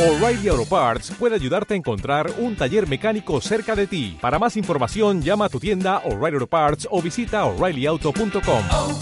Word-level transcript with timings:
O'Reilly 0.00 0.48
Auto 0.48 0.64
Parts 0.64 1.10
puede 1.10 1.34
ayudarte 1.34 1.74
a 1.74 1.76
encontrar 1.76 2.30
un 2.38 2.56
taller 2.56 2.88
mecánico 2.88 3.38
cerca 3.42 3.76
de 3.76 3.86
ti. 3.86 4.16
Para 4.18 4.38
más 4.38 4.56
información, 4.56 5.20
llama 5.20 5.44
a 5.44 5.48
tu 5.50 5.60
tienda 5.60 5.98
O'Reilly 6.06 6.36
Auto 6.36 6.46
Parts 6.46 6.88
o 6.90 7.02
visita 7.02 7.44
oreillyauto.com. 7.44 8.64
oh, 8.72 9.00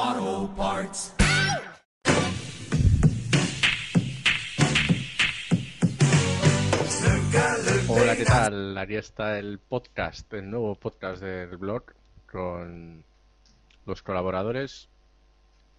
oh, 0.00 0.54
Parts. 0.56 1.16
Hola, 7.88 8.14
¿qué 8.14 8.24
tal? 8.24 8.78
Aquí 8.78 8.94
está 8.94 9.40
el 9.40 9.58
podcast, 9.58 10.32
el 10.34 10.48
nuevo 10.48 10.76
podcast 10.76 11.20
del 11.20 11.56
blog 11.56 11.82
con 12.30 13.02
los 13.86 14.02
colaboradores 14.04 14.88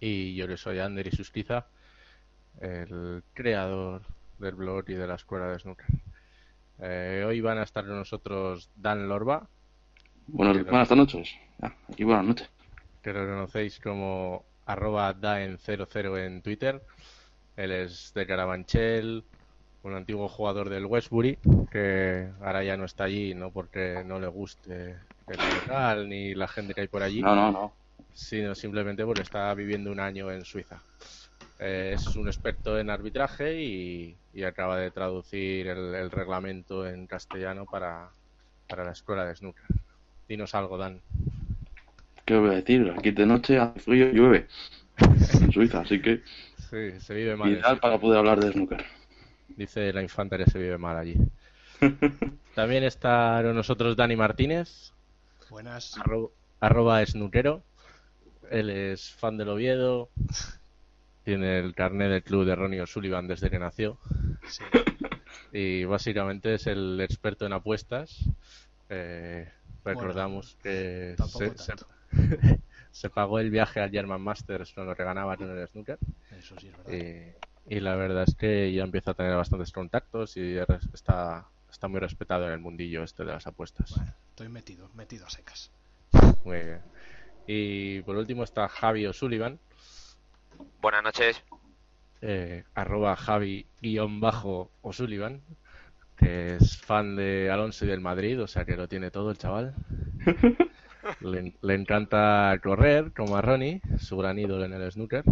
y 0.00 0.34
yo 0.34 0.46
que 0.48 0.56
soy 0.56 0.78
Ander 0.78 1.06
y 1.06 1.10
Sustiza, 1.10 1.66
el 2.60 3.22
creador 3.34 4.02
del 4.38 4.54
blog 4.54 4.84
y 4.88 4.94
de 4.94 5.06
la 5.06 5.14
escuela 5.14 5.46
de 5.48 5.58
snooker. 5.58 5.86
Eh, 6.80 7.24
hoy 7.26 7.40
van 7.40 7.58
a 7.58 7.62
estar 7.62 7.84
con 7.86 7.96
nosotros 7.96 8.70
Dan 8.76 9.08
Lorba, 9.08 9.46
Buenas, 10.26 10.56
¿Qué 10.58 10.62
tal? 10.64 10.70
buenas 10.70 10.90
noches. 10.96 11.30
Ya, 11.60 11.74
aquí 11.92 12.04
buenas 12.04 12.24
noches. 12.24 12.48
que 13.02 13.12
lo 13.12 13.26
conocéis 13.26 13.80
como 13.80 14.44
arroba 14.66 15.12
daen00 15.14 16.18
en 16.24 16.40
Twitter. 16.42 16.80
Él 17.56 17.72
es 17.72 18.12
de 18.14 18.26
Carabanchel, 18.26 19.24
un 19.82 19.94
antiguo 19.94 20.28
jugador 20.28 20.68
del 20.70 20.86
Westbury, 20.86 21.36
que 21.70 22.28
ahora 22.40 22.62
ya 22.62 22.76
no 22.76 22.84
está 22.84 23.04
allí, 23.04 23.34
no 23.34 23.50
porque 23.50 24.02
no 24.06 24.20
le 24.20 24.28
guste 24.28 24.96
el 25.26 25.38
local 25.66 26.08
ni 26.08 26.34
la 26.34 26.46
gente 26.48 26.74
que 26.74 26.82
hay 26.82 26.88
por 26.88 27.02
allí, 27.02 27.20
No, 27.22 27.34
no, 27.34 27.50
no. 27.50 27.72
Sino 28.14 28.54
simplemente 28.54 29.04
porque 29.04 29.22
está 29.22 29.52
viviendo 29.54 29.90
un 29.92 30.00
año 30.00 30.30
en 30.30 30.44
Suiza. 30.44 30.82
Eh, 31.58 31.92
es 31.94 32.16
un 32.16 32.26
experto 32.28 32.78
en 32.78 32.90
arbitraje 32.90 33.60
y, 33.62 34.18
y 34.32 34.42
acaba 34.44 34.78
de 34.78 34.90
traducir 34.90 35.68
el, 35.68 35.94
el 35.94 36.10
reglamento 36.10 36.86
en 36.86 37.06
castellano 37.06 37.66
para, 37.66 38.10
para 38.68 38.84
la 38.84 38.92
escuela 38.92 39.24
de 39.26 39.36
snooker. 39.36 39.64
Dinos 40.28 40.54
algo, 40.54 40.78
Dan. 40.78 41.02
¿Qué 42.24 42.34
os 42.34 42.40
voy 42.40 42.50
a 42.50 42.54
decir? 42.54 42.92
Aquí 42.96 43.10
de 43.10 43.26
noche 43.26 43.58
hace 43.58 43.80
frío 43.80 44.10
y 44.10 44.14
llueve. 44.14 44.46
En 45.42 45.52
Suiza, 45.52 45.80
así 45.80 46.00
que 46.00 46.22
Sí, 46.70 47.00
se 47.00 47.14
vive 47.14 47.36
mal. 47.36 47.50
ideal 47.52 47.78
para 47.80 47.98
poder 47.98 48.18
hablar 48.18 48.40
de 48.40 48.52
snooker. 48.52 48.84
Dice 49.56 49.92
la 49.92 50.02
infanta 50.02 50.38
que 50.38 50.46
se 50.50 50.58
vive 50.58 50.78
mal 50.78 50.96
allí. 50.96 51.16
También 52.54 52.84
está 52.84 53.40
con 53.42 53.54
nosotros 53.54 53.96
Dani 53.96 54.16
Martínez, 54.16 54.92
Buenas. 55.50 55.96
arro- 55.98 56.32
arroba 56.60 57.04
snukero. 57.06 57.62
Él 58.50 58.70
es 58.70 59.10
fan 59.12 59.36
del 59.36 59.48
Oviedo. 59.48 60.10
Tiene 61.24 61.58
el 61.58 61.74
carnet 61.74 62.10
del 62.10 62.22
club 62.22 62.44
de 62.44 62.54
Ronnie 62.56 62.80
O'Sullivan 62.80 63.28
desde 63.28 63.50
que 63.50 63.58
nació. 63.58 63.98
Sí. 64.48 64.64
Y 65.52 65.84
básicamente 65.84 66.54
es 66.54 66.66
el 66.66 67.00
experto 67.00 67.46
en 67.46 67.52
apuestas. 67.52 68.24
Eh, 68.88 69.48
recordamos 69.84 70.56
que 70.62 71.14
se, 71.16 71.52
se- 72.90 73.10
pagó 73.10 73.38
el 73.38 73.50
viaje 73.50 73.80
al 73.80 73.90
German 73.90 74.20
Masters 74.22 74.72
cuando 74.72 74.94
que 74.96 75.04
ganaba 75.04 75.34
en 75.34 75.42
el 75.58 75.68
snooker. 75.68 75.98
Eso 76.36 76.58
sí 76.58 76.68
es 76.68 76.76
verdad. 76.76 76.92
Y, 77.68 77.76
y 77.76 77.80
la 77.80 77.94
verdad 77.94 78.24
es 78.26 78.34
que 78.34 78.72
ya 78.72 78.82
empieza 78.82 79.12
a 79.12 79.14
tener 79.14 79.36
bastantes 79.36 79.70
contactos 79.70 80.36
y 80.36 80.56
está, 80.56 81.46
está 81.70 81.88
muy 81.88 82.00
respetado 82.00 82.46
en 82.46 82.52
el 82.54 82.60
mundillo 82.60 83.04
este 83.04 83.24
de 83.24 83.32
las 83.32 83.46
apuestas. 83.46 83.94
Bueno, 83.94 84.12
estoy 84.30 84.48
metido, 84.48 84.88
metido 84.94 85.26
a 85.26 85.30
secas. 85.30 85.70
Muy 86.44 86.56
bien. 86.58 86.80
Y 87.46 88.02
por 88.02 88.16
último 88.16 88.44
está 88.44 88.68
Javi 88.68 89.06
O'Sullivan, 89.06 89.60
Buenas 90.80 91.04
noches. 91.04 91.44
eh, 92.20 92.64
arroba 92.74 93.16
Javi-O'Sullivan, 93.16 95.42
que 96.16 96.56
es 96.56 96.78
fan 96.80 97.16
de 97.16 97.50
Alonso 97.50 97.84
y 97.86 97.88
del 97.88 98.00
Madrid, 98.00 98.42
o 98.42 98.46
sea 98.48 98.64
que 98.64 98.76
lo 98.76 98.88
tiene 98.88 99.10
todo 99.10 99.30
el 99.30 99.38
chaval. 99.38 99.74
Le, 101.20 101.54
le 101.62 101.74
encanta 101.74 102.58
correr, 102.62 103.12
como 103.14 103.36
a 103.36 103.42
Ronnie, 103.42 103.80
su 103.98 104.16
gran 104.18 104.38
ídolo 104.38 104.64
en 104.64 104.72
el 104.74 104.90
snooker. 104.92 105.24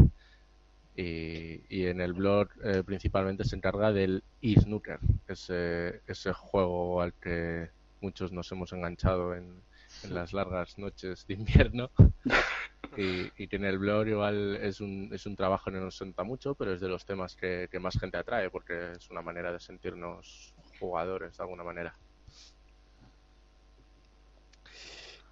Y, 0.96 1.64
y 1.68 1.86
en 1.86 2.00
el 2.00 2.12
blog 2.12 2.48
eh, 2.64 2.82
principalmente 2.84 3.44
se 3.44 3.54
encarga 3.56 3.92
del 3.92 4.24
e-snooker, 4.42 4.98
ese, 5.28 6.02
ese 6.06 6.32
juego 6.32 7.00
al 7.02 7.14
que 7.14 7.70
muchos 8.00 8.32
nos 8.32 8.50
hemos 8.52 8.72
enganchado 8.72 9.34
en, 9.34 9.62
en 10.04 10.14
las 10.14 10.32
largas 10.32 10.78
noches 10.78 11.26
de 11.26 11.34
invierno. 11.34 11.90
Y, 12.96 13.30
y 13.36 13.46
que 13.46 13.56
en 13.56 13.64
el 13.64 13.78
blog 13.78 14.08
igual 14.08 14.56
es 14.56 14.80
un, 14.80 15.10
es 15.12 15.24
un 15.26 15.36
trabajo 15.36 15.66
que 15.66 15.76
no 15.76 15.84
nos 15.84 15.96
senta 15.96 16.24
mucho, 16.24 16.56
pero 16.56 16.72
es 16.72 16.80
de 16.80 16.88
los 16.88 17.04
temas 17.06 17.36
que, 17.36 17.68
que 17.70 17.78
más 17.78 17.96
gente 17.96 18.16
atrae, 18.16 18.50
porque 18.50 18.92
es 18.92 19.08
una 19.10 19.22
manera 19.22 19.52
de 19.52 19.60
sentirnos 19.60 20.52
jugadores 20.80 21.36
de 21.36 21.42
alguna 21.44 21.62
manera. 21.62 21.94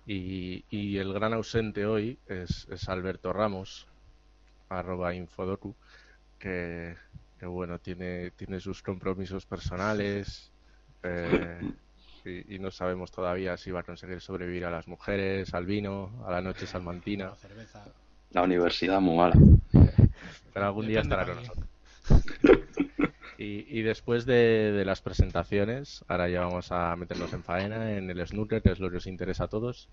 Y, 0.06 0.65
y 0.71 0.98
el 0.98 1.12
gran 1.12 1.33
ausente 1.33 1.87
hoy 1.87 2.19
es, 2.27 2.69
es 2.71 2.88
Alberto 2.88 3.33
Ramos, 3.33 3.88
arroba 4.69 5.15
Infodoku, 5.15 5.75
que, 6.38 6.94
que 7.38 7.47
bueno, 7.47 7.81
tiene, 7.81 8.31
tiene 8.33 8.60
sus 8.60 8.83
compromisos 8.83 9.47
personales 9.47 10.53
eh, 11.03 11.60
y, 12.26 12.56
y 12.56 12.59
no 12.59 12.70
sabemos 12.70 13.10
todavía 13.10 13.56
si 13.56 13.70
va 13.70 13.81
a 13.81 13.82
conseguir 13.84 14.20
sobrevivir 14.20 14.64
a 14.64 14.70
las 14.70 14.88
mujeres, 14.88 15.54
al 15.54 15.66
vino, 15.66 16.10
a 16.26 16.31
la 16.32 16.41
noche 16.41 16.66
salmantina, 16.66 17.26
La 17.26 17.37
cerveza. 17.37 17.84
La 18.32 18.42
universidad 18.42 19.00
muy 19.00 19.16
mala. 19.16 19.34
pero 20.53 20.66
algún 20.66 20.86
día 20.88 21.00
estará 21.00 21.25
con 21.25 21.36
nosotros. 21.36 21.66
Y, 23.38 23.66
y 23.78 23.82
después 23.82 24.25
de, 24.25 24.72
de 24.72 24.84
las 24.84 25.03
presentaciones, 25.03 26.04
ahora 26.09 26.28
ya 26.28 26.41
vamos 26.41 26.72
a 26.72 26.97
meternos 26.97 27.32
en 27.34 27.42
faena, 27.42 27.97
en 27.97 28.09
el 28.10 28.26
snooker, 28.26 28.62
que 28.62 28.72
es 28.72 28.81
lo 28.81 28.91
que 28.91 28.97
os 28.97 29.06
interesa 29.06 29.44
a 29.44 29.48
todos. 29.48 29.88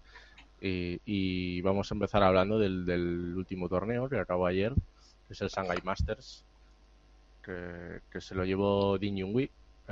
Y, 0.61 1.01
y 1.05 1.61
vamos 1.61 1.91
a 1.91 1.95
empezar 1.95 2.23
hablando 2.23 2.57
del, 2.57 2.85
del 2.85 3.33
último 3.35 3.67
torneo 3.67 4.07
que 4.07 4.17
acabó 4.17 4.45
ayer, 4.47 4.73
que 5.27 5.33
es 5.33 5.41
el 5.41 5.49
Shanghai 5.49 5.79
Masters, 5.83 6.45
que, 7.43 7.99
que 8.09 8.21
se 8.21 8.33
lo 8.33 8.45
llevó 8.45 8.97
Ding 8.97 9.19
Junhui 9.19 9.49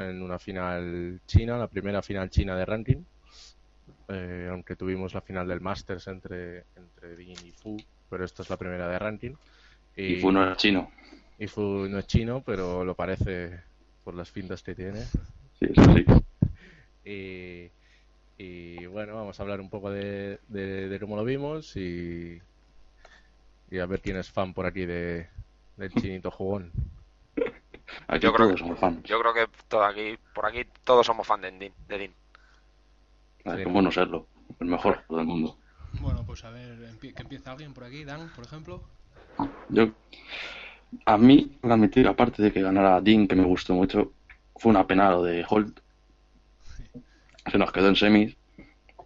en 0.10 0.22
una 0.22 0.40
final 0.40 1.22
china, 1.28 1.58
la 1.58 1.68
primera 1.68 2.02
final 2.02 2.30
china 2.30 2.56
de 2.56 2.66
ranking. 2.66 3.04
Eh, 4.10 4.48
aunque 4.50 4.76
tuvimos 4.76 5.14
la 5.14 5.22
final 5.22 5.48
del 5.48 5.62
Masters 5.62 6.08
entre, 6.08 6.66
entre 6.76 7.16
Ding 7.16 7.38
y 7.46 7.52
Fu, 7.52 7.78
pero 8.10 8.26
esta 8.26 8.44
es 8.44 8.50
la 8.50 8.58
primera 8.58 8.88
de 8.88 9.00
ranking. 9.00 9.36
Y 9.96 10.16
fue 10.18 10.32
no 10.34 10.44
era 10.44 10.56
chino. 10.56 10.92
y 11.38 11.48
Fu 11.48 11.88
no 11.90 12.00
es 12.00 12.08
chino, 12.08 12.42
pero 12.46 12.84
lo 12.84 12.96
parece 12.96 13.62
por 14.04 14.16
las 14.16 14.30
fintas 14.32 14.62
que 14.64 14.76
tiene. 14.76 15.04
Sí, 15.60 15.66
eso 15.70 15.94
sí. 15.94 16.06
Y, 17.04 17.72
y 18.38 18.86
bueno, 18.88 19.16
vamos 19.16 19.40
a 19.40 19.44
hablar 19.44 19.62
un 19.62 19.70
poco 19.70 19.90
de, 19.92 20.40
de- 20.48 20.90
de 20.90 21.00
cómo 21.00 21.16
lo 21.16 21.24
vimos 21.24 21.76
y, 21.78 22.40
y 23.70 23.80
a 23.80 23.86
ver 23.86 24.02
quién 24.02 24.18
es 24.18 24.30
fan 24.30 24.54
por 24.54 24.66
aquí 24.66 24.86
de, 24.86 25.28
del 25.78 25.94
chinito 25.94 26.30
jugón. 26.32 26.72
Aquí 28.08 28.24
Yo 28.24 28.34
creo 28.34 28.48
todos 28.48 28.60
que- 28.62 28.66
somos 28.68 28.80
fans. 28.80 29.04
Yo 29.04 29.20
creo 29.20 29.34
que 29.34 29.48
todo 29.68 29.84
aquí, 29.84 30.18
por 30.34 30.46
aquí 30.46 30.66
todos 30.84 31.06
somos 31.06 31.26
fan 31.28 31.42
de 31.42 31.52
Din. 31.52 31.74
De 31.88 31.98
Din. 31.98 32.14
Vale, 33.46 33.60
Sí. 33.60 33.64
¿Cómo 33.64 33.82
no 33.82 33.92
serlo? 33.92 34.28
El 34.60 34.68
mejor 34.68 35.04
del 35.10 35.26
mundo. 35.26 35.58
Bueno, 36.00 36.24
pues 36.26 36.44
a 36.46 36.50
ver, 36.52 36.78
que 37.02 37.14
empiece 37.18 37.50
alguien 37.50 37.74
por 37.74 37.84
aquí, 37.84 38.04
Dan, 38.04 38.30
por 38.36 38.46
ejemplo. 38.46 38.82
Yo, 39.70 39.88
a 41.06 41.18
mí, 41.18 41.58
que 41.62 41.72
admitir, 41.72 42.08
aparte 42.08 42.42
de 42.42 42.52
que 42.52 42.62
ganara 42.62 43.02
Dean, 43.02 43.28
que 43.28 43.36
me 43.36 43.44
gustó 43.44 43.74
mucho, 43.74 44.12
fue 44.56 44.70
una 44.70 44.86
pena 44.88 45.10
lo 45.12 45.24
de 45.24 45.46
Holt. 45.50 45.80
Se 47.52 47.58
nos 47.58 47.72
quedó 47.72 47.88
en 47.88 47.96
semis, 47.96 48.38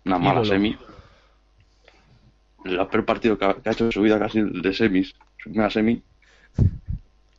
una 0.03 0.17
mala 0.19 0.41
Ídolo. 0.41 0.45
semi. 0.45 0.77
El 2.65 2.85
peor 2.87 3.05
partido 3.05 3.37
que 3.37 3.45
ha, 3.45 3.53
que 3.53 3.69
ha 3.69 3.71
hecho 3.71 3.85
en 3.85 3.91
su 3.91 4.01
vida 4.01 4.17
casi 4.19 4.41
de 4.41 4.73
semis, 4.73 5.13
su 5.37 5.49
primera 5.49 5.69
semi. 5.69 6.01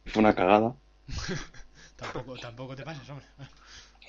Fue 0.06 0.20
una 0.20 0.34
cagada. 0.34 0.74
Tampoco, 1.96 2.36
tampoco 2.36 2.76
te 2.76 2.82
pases, 2.84 3.08
hombre. 3.08 3.26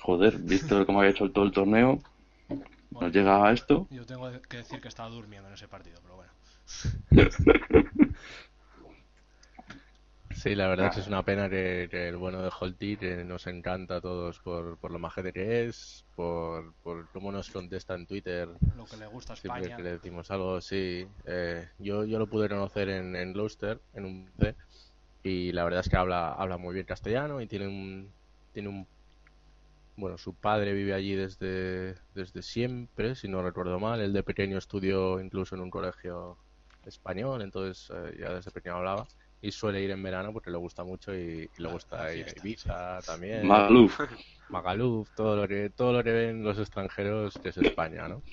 Joder, 0.02 0.38
visto 0.38 0.84
cómo 0.84 1.00
había 1.00 1.12
hecho 1.12 1.30
todo 1.30 1.44
el 1.46 1.52
torneo, 1.52 1.98
nos 2.90 3.12
llega 3.12 3.48
a 3.48 3.52
esto. 3.52 3.86
Yo 3.90 4.04
tengo 4.04 4.30
que 4.42 4.58
decir 4.58 4.80
que 4.80 4.88
estaba 4.88 5.08
durmiendo 5.08 5.48
en 5.48 5.54
ese 5.54 5.68
partido, 5.68 5.98
pero 6.02 6.16
bueno. 6.16 6.32
Sí, 10.34 10.54
la 10.54 10.68
verdad 10.68 10.86
es 10.88 10.94
que 10.94 11.00
es 11.00 11.06
una 11.08 11.24
pena 11.24 11.48
que, 11.50 11.88
que 11.90 12.08
el 12.08 12.16
bueno 12.16 12.40
de 12.40 12.50
Holty, 12.56 12.96
que 12.96 13.24
nos 13.24 13.48
encanta 13.48 13.96
a 13.96 14.00
todos 14.00 14.38
por, 14.38 14.78
por 14.78 14.92
lo 14.92 15.00
majete 15.00 15.32
que 15.32 15.64
es, 15.66 16.06
por, 16.14 16.74
por 16.84 17.08
cómo 17.08 17.32
nos 17.32 17.50
contesta 17.50 17.94
en 17.94 18.06
Twitter 18.06 18.48
Lo 18.76 18.84
que 18.84 18.96
le 18.98 19.06
gusta 19.08 19.32
a 19.32 19.36
siempre 19.36 19.62
España. 19.62 19.76
que 19.76 19.82
le 19.82 19.90
decimos 19.94 20.30
algo, 20.30 20.60
sí. 20.60 21.08
Eh, 21.24 21.68
yo, 21.78 22.04
yo 22.04 22.20
lo 22.20 22.28
pude 22.28 22.48
conocer 22.48 22.88
en, 22.88 23.16
en 23.16 23.32
Gloucester, 23.32 23.80
en 23.94 24.04
un 24.04 24.30
C, 24.38 24.54
y 25.22 25.52
la 25.52 25.64
verdad 25.64 25.80
es 25.80 25.88
que 25.88 25.96
habla, 25.96 26.32
habla 26.32 26.58
muy 26.58 26.74
bien 26.74 26.86
castellano 26.86 27.40
y 27.40 27.46
tiene 27.48 27.66
un, 27.68 28.14
tiene 28.52 28.68
un 28.68 28.88
bueno, 29.96 30.16
su 30.18 30.34
padre 30.36 30.72
vive 30.74 30.94
allí 30.94 31.14
desde, 31.14 31.96
desde 32.14 32.42
siempre, 32.42 33.14
si 33.16 33.28
no 33.28 33.42
recuerdo 33.42 33.80
mal. 33.80 34.00
Él 34.00 34.12
de 34.12 34.22
pequeño 34.22 34.56
estudió 34.58 35.20
incluso 35.20 35.56
en 35.56 35.62
un 35.62 35.70
colegio 35.70 36.38
español, 36.84 37.42
entonces 37.42 37.90
eh, 37.94 38.16
ya 38.20 38.32
desde 38.34 38.52
pequeño 38.52 38.76
hablaba. 38.76 39.10
y 39.40 39.50
suele 39.52 39.82
ir 39.82 39.90
en 39.90 40.02
verano 40.02 40.32
porque 40.32 40.50
le 40.50 40.58
gusta 40.58 40.84
mucho 40.84 41.14
y, 41.14 41.50
y 41.56 41.62
le 41.62 41.68
gusta 41.68 42.14
ir 42.14 42.28
a 42.28 42.32
Ibiza 42.36 43.02
también, 43.04 43.48
Magaluf. 43.48 44.00
Magaluf, 44.48 45.10
todo 45.14 45.36
lo 45.36 45.48
que 45.48 45.70
todo 45.70 45.92
lo 45.92 46.04
que 46.04 46.12
ven 46.12 46.44
los 46.44 46.58
extranjeros 46.58 47.38
que 47.40 47.50
es 47.50 47.58
España, 47.58 48.08
¿no? 48.08 48.24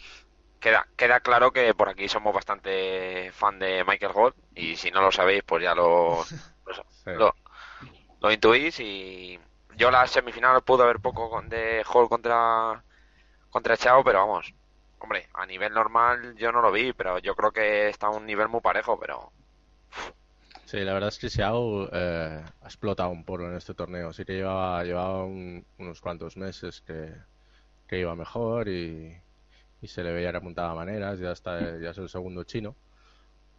Queda, 0.60 0.88
queda 0.98 1.20
claro 1.22 1.52
que 1.52 1.74
por 1.76 1.90
aquí 1.90 2.08
somos 2.10 2.34
bastante 2.34 3.32
fan 3.32 3.60
de 3.60 3.84
Michael 3.86 4.14
Gold 4.14 4.36
y 4.56 4.76
si 4.76 4.90
no 4.92 5.02
lo 5.02 5.12
sabéis, 5.12 5.44
pues 5.46 5.64
ya 5.64 5.76
lo, 5.76 6.26
Sí. 7.06 7.12
lo- 7.14 7.36
lo 8.22 8.32
intuís 8.32 8.80
y 8.80 9.40
yo 9.78 9.92
la 9.92 10.08
semifinal 10.08 10.64
pude 10.64 10.86
ver 10.86 11.00
poco 11.02 11.30
con- 11.30 11.50
de 11.50 11.84
Hall 11.94 12.10
contra 12.10 12.84
contra 13.50 13.78
Chao, 13.78 14.04
pero 14.04 14.20
vamos, 14.20 14.54
hombre, 15.00 15.30
a 15.34 15.46
nivel 15.48 15.74
normal 15.74 16.36
yo 16.38 16.52
no 16.52 16.62
lo 16.62 16.72
vi, 16.74 16.94
pero 16.94 17.20
yo 17.20 17.36
creo 17.36 17.52
que 17.54 17.90
está 17.90 18.08
a 18.08 18.12
un 18.12 18.26
nivel 18.28 18.50
muy 18.50 18.62
parejo, 18.62 19.00
pero 19.00 19.34
Sí, 20.66 20.80
la 20.80 20.94
verdad 20.94 21.10
es 21.10 21.20
que 21.20 21.30
Xiao 21.30 21.90
eh, 21.94 22.44
ha 22.62 22.66
explotado 22.66 23.10
un 23.12 23.24
poco 23.24 23.44
en 23.48 23.56
este 23.56 23.74
torneo. 23.74 24.12
Sí 24.14 24.26
que 24.26 24.34
llevaba, 24.34 24.84
llevaba 24.84 25.24
un- 25.24 25.66
unos 25.78 26.02
cuantos 26.02 26.38
meses 26.38 26.82
que, 26.82 27.14
que 27.88 28.00
iba 28.00 28.16
mejor 28.16 28.68
y, 28.70 29.16
y 29.82 29.88
se 29.88 30.04
le 30.04 30.14
veía 30.14 30.32
que 30.32 30.38
apuntaba 30.38 30.76
maneras. 30.76 31.20
Ya 31.20 31.32
está, 31.34 31.80
ya 31.80 31.92
es 31.92 31.98
el 32.00 32.10
segundo 32.10 32.44
chino. 32.46 32.76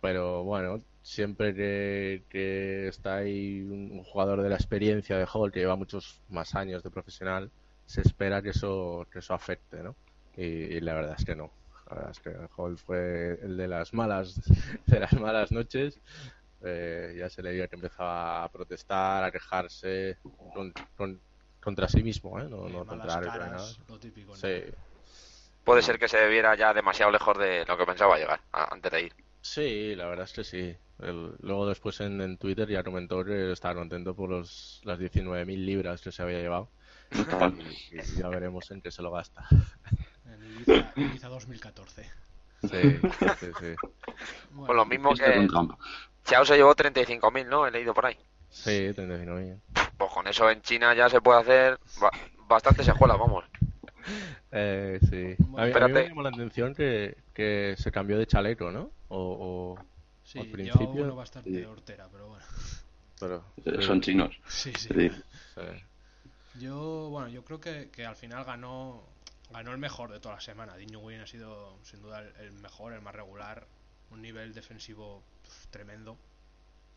Pero 0.01 0.45
bueno, 0.45 0.83
siempre 1.03 1.55
que, 1.55 2.25
que 2.29 2.89
está 2.89 3.17
ahí 3.17 3.63
un, 3.63 3.91
un 3.93 4.05
jugador 4.05 4.43
de 4.43 4.49
la 4.49 4.57
experiencia 4.57 5.17
de 5.19 5.27
Hall 5.33 5.51
que 5.53 5.61
lleva 5.61 5.77
muchos 5.77 6.21
más 6.29 6.55
años 6.55 6.83
de 6.83 6.91
profesional, 6.91 7.51
se 7.87 8.01
espera 8.03 8.43
que 8.43 8.51
eso, 8.51 9.07
que 9.13 9.21
eso 9.21 9.35
afecte, 9.35 9.83
¿no? 9.83 9.97
Y, 10.37 10.43
y 10.45 10.81
la 10.81 10.95
verdad 10.95 11.15
es 11.19 11.25
que 11.25 11.35
no. 11.37 11.51
La 11.89 11.95
verdad 11.95 12.11
es 12.11 12.21
que 12.21 12.31
Hall 12.57 12.77
fue 12.79 13.39
el 13.43 13.57
de 13.57 13.69
las 13.69 13.95
malas, 13.95 14.35
de 14.87 15.01
las 15.01 15.13
malas 15.15 15.53
noches. 15.53 16.01
Eh, 16.63 17.15
ya 17.19 17.29
se 17.31 17.43
le 17.43 17.53
vio 17.53 17.69
que 17.69 17.77
empezaba 17.77 18.43
a 18.45 18.49
protestar, 18.51 19.23
a 19.25 19.31
quejarse 19.31 20.19
con- 20.53 20.73
con- 20.97 21.21
contra 21.61 21.87
sí 21.89 22.03
mismo, 22.03 22.39
¿eh? 22.41 22.49
No, 22.49 22.67
Eh, 22.69 22.73
no 22.73 22.87
contra 22.87 23.21
caras, 23.21 23.51
nada. 23.53 23.85
lo 23.89 23.99
típico. 24.01 24.31
¿no? 24.33 24.37
Sí, 24.37 24.63
puede 25.65 25.83
ser 25.83 25.99
que 25.99 26.09
se 26.09 26.27
viera 26.29 26.55
ya 26.57 26.73
demasiado 26.75 27.13
lejos 27.13 27.37
de 27.39 27.65
lo 27.67 27.77
que 27.77 27.87
pensaba 27.87 28.17
llegar 28.19 28.41
a- 28.53 28.73
antes 28.75 28.91
de 28.93 29.03
ir. 29.03 29.13
Sí, 29.55 29.95
la 29.95 30.07
verdad 30.07 30.25
es 30.25 30.33
que 30.33 30.45
sí. 30.45 30.77
El- 30.99 31.35
luego 31.41 31.69
después 31.69 32.01
en, 32.01 32.21
en 32.21 32.39
Twitter 32.39 32.69
ya 32.69 32.83
comentó 32.83 33.25
que 33.25 33.53
estaba 33.53 33.75
contento 33.75 34.15
por 34.15 34.31
los, 34.31 34.81
las 34.85 34.99
19.000 34.99 35.65
libras 35.65 36.01
que 36.01 36.13
se 36.13 36.23
había 36.23 36.39
llevado 36.41 36.71
mal. 37.39 37.55
y, 37.93 37.97
y 37.97 38.19
ya 38.21 38.29
veremos 38.29 38.71
en 38.71 38.81
qué 38.81 38.91
se 38.91 39.03
lo 39.03 39.11
gasta. 39.11 39.47
En 40.27 40.43
Ibiza, 40.45 40.93
Ibiza 40.97 41.29
2014. 41.29 42.03
Sí, 42.63 42.69
sí, 43.39 43.47
sí. 43.61 43.75
Bueno, 44.51 44.67
Pues 44.67 44.77
lo 44.77 44.85
mismo 44.87 45.15
que. 45.15 45.49
Chao 46.25 46.45
se 46.45 46.57
llevó 46.57 46.75
35.000, 46.75 47.47
¿no? 47.47 47.67
He 47.67 47.71
leído 47.71 47.95
por 47.95 48.07
ahí. 48.07 48.19
Sí, 48.51 48.71
39.000. 48.93 49.61
Pues 49.97 50.13
con 50.13 50.27
eso 50.27 50.51
en 50.51 50.61
China 50.63 50.95
ya 50.95 51.09
se 51.09 51.21
puede 51.21 51.41
hacer 51.41 51.79
ba- 52.01 52.11
bastantes 52.49 52.89
escuelas, 52.89 53.19
vamos. 53.19 53.45
Eh, 54.53 54.99
sí. 55.11 55.35
Bueno, 55.49 55.59
A 55.59 55.61
mí, 55.61 55.61
a 55.61 55.65
mí 55.65 55.69
espérate. 55.69 55.93
me 55.93 56.09
llamó 56.09 56.23
la 56.23 56.29
atención 56.31 56.75
que, 56.75 57.17
que 57.35 57.75
se 57.79 57.91
cambió 57.93 58.17
de 58.19 58.27
chaleco, 58.27 58.71
¿no? 58.71 58.91
O, 59.09 59.77
o- 59.79 59.85
sí, 60.25 60.39
al 60.39 60.47
llevaba 60.47 60.53
principio- 60.53 61.05
uno 61.05 61.17
bastante 61.17 61.51
Sí. 61.51 61.65
hortera, 61.65 62.09
pero 62.11 62.29
bueno. 62.29 62.45
pero, 63.21 63.45
Eh, 63.65 63.83
Son 63.83 64.01
chinos. 64.01 64.39
Sí, 64.49 64.73
sí. 64.77 65.11
Yo, 66.61 67.09
bueno, 67.11 67.29
yo 67.29 67.45
creo 67.45 67.61
que, 67.61 67.91
que 67.91 68.07
al 68.07 68.17
final 68.17 68.45
ganó 68.45 69.03
ganó 69.53 69.71
el 69.73 69.79
mejor 69.79 70.11
de 70.11 70.19
toda 70.19 70.37
la 70.37 70.41
semana. 70.41 70.77
Dean 70.77 70.91
Nguyen 70.91 71.21
ha 71.21 71.27
sido 71.27 71.79
sin 71.85 72.03
duda 72.03 72.21
el, 72.21 72.33
el 72.47 72.53
mejor, 72.53 72.93
el 72.93 73.01
más 73.01 73.15
regular, 73.15 73.67
un 74.11 74.21
nivel 74.23 74.53
defensivo 74.55 75.23
pf, 75.43 75.69
tremendo 75.71 76.17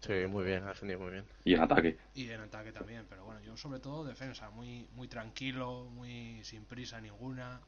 Sí, 0.01 0.13
muy 0.27 0.43
bien, 0.45 0.63
ha 0.63 0.69
defendido 0.69 0.99
muy 0.99 1.11
bien. 1.11 1.25
y 1.43 1.53
en 1.53 1.61
ataque. 1.61 1.97
y 2.13 2.29
en 2.29 2.41
ataque 2.41 2.71
también, 2.71 3.05
pero 3.07 3.25
bueno, 3.25 3.41
yo 3.41 3.55
sobre 3.57 3.79
todo 3.79 4.03
defensa, 4.03 4.49
muy 4.49 4.87
muy 4.93 5.07
tranquilo, 5.07 5.85
muy 5.89 6.43
sin 6.43 6.65
prisa 6.65 6.99
ninguna 7.01 7.61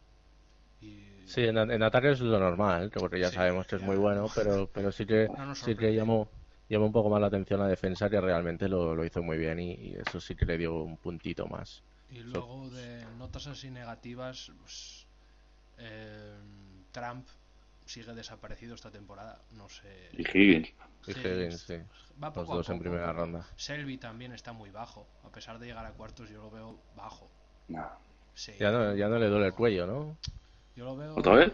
y 0.81 0.91
Sí, 1.23 1.41
en, 1.41 1.57
en 1.57 1.81
ataque 1.83 2.11
es 2.11 2.19
lo 2.21 2.39
normal, 2.39 2.89
que 2.91 2.99
porque 2.99 3.19
ya 3.19 3.31
Sí, 3.31 3.31
sabemos 3.31 3.65
que 3.67 3.75
es 3.77 3.81
muy 3.81 3.95
bueno, 3.95 4.31
pero, 4.31 4.69
pero 4.71 4.91
sí 4.91 5.05
que, 5.05 5.31
No 5.37 5.55
sí 5.57 5.75
que 5.75 5.93
llamó, 5.95 6.31
llamó 6.67 6.85
un 6.87 6.91
poco 6.91 7.09
más 7.09 7.21
la 7.21 7.27
atención 7.27 7.59
la 7.59 7.67
defensa, 7.67 8.09
que 8.09 8.19
realmente 8.21 8.67
lo, 8.67 8.95
lo 8.95 9.05
hizo 9.05 9.21
muy 9.23 9.37
bien 9.37 9.59
y, 9.59 9.73
y 9.73 9.95
eso 9.95 10.19
sí 10.19 10.35
que 10.35 10.45
le 10.45 10.57
dio 10.57 10.75
un 10.83 10.97
puntito 10.97 11.47
más. 11.47 11.83
Y 12.09 12.19
luego 12.23 12.69
de 12.69 13.05
notas 13.07 13.47
así 13.47 13.71
negativas, 13.71 14.51
pues, 14.59 15.07
eh, 15.77 16.39
Trump 16.91 17.29
sigue 17.91 18.13
desaparecido 18.13 18.75
esta 18.75 18.89
temporada, 18.89 19.37
no 19.51 19.67
sé. 19.67 20.09
Y 20.13 20.21
Higgins. 20.21 20.73
Y 21.07 21.11
Higgins, 21.11 21.61
sí. 21.61 21.75
Va 22.21 22.27
Los 22.27 22.35
poco 22.35 22.53
a 22.53 22.55
dos 22.57 22.69
en 22.69 22.79
primera 22.79 23.11
ronda. 23.11 23.45
Selby 23.57 23.97
también 23.97 24.31
está 24.31 24.53
muy 24.53 24.69
bajo, 24.71 25.05
a 25.25 25.29
pesar 25.29 25.59
de 25.59 25.67
llegar 25.67 25.85
a 25.85 25.91
cuartos 25.91 26.29
yo 26.29 26.41
lo 26.41 26.49
veo 26.49 26.79
bajo. 26.95 27.29
Sí, 28.33 28.53
Ya 28.59 28.71
no, 28.71 28.95
ya 28.95 29.07
no 29.09 29.19
le 29.19 29.27
duele 29.27 29.47
el 29.47 29.53
cuello, 29.53 29.85
¿no? 29.85 30.17
Yo 30.75 30.85
lo 30.85 30.95
veo. 30.95 31.15
¿Otra 31.15 31.35
vez? 31.35 31.53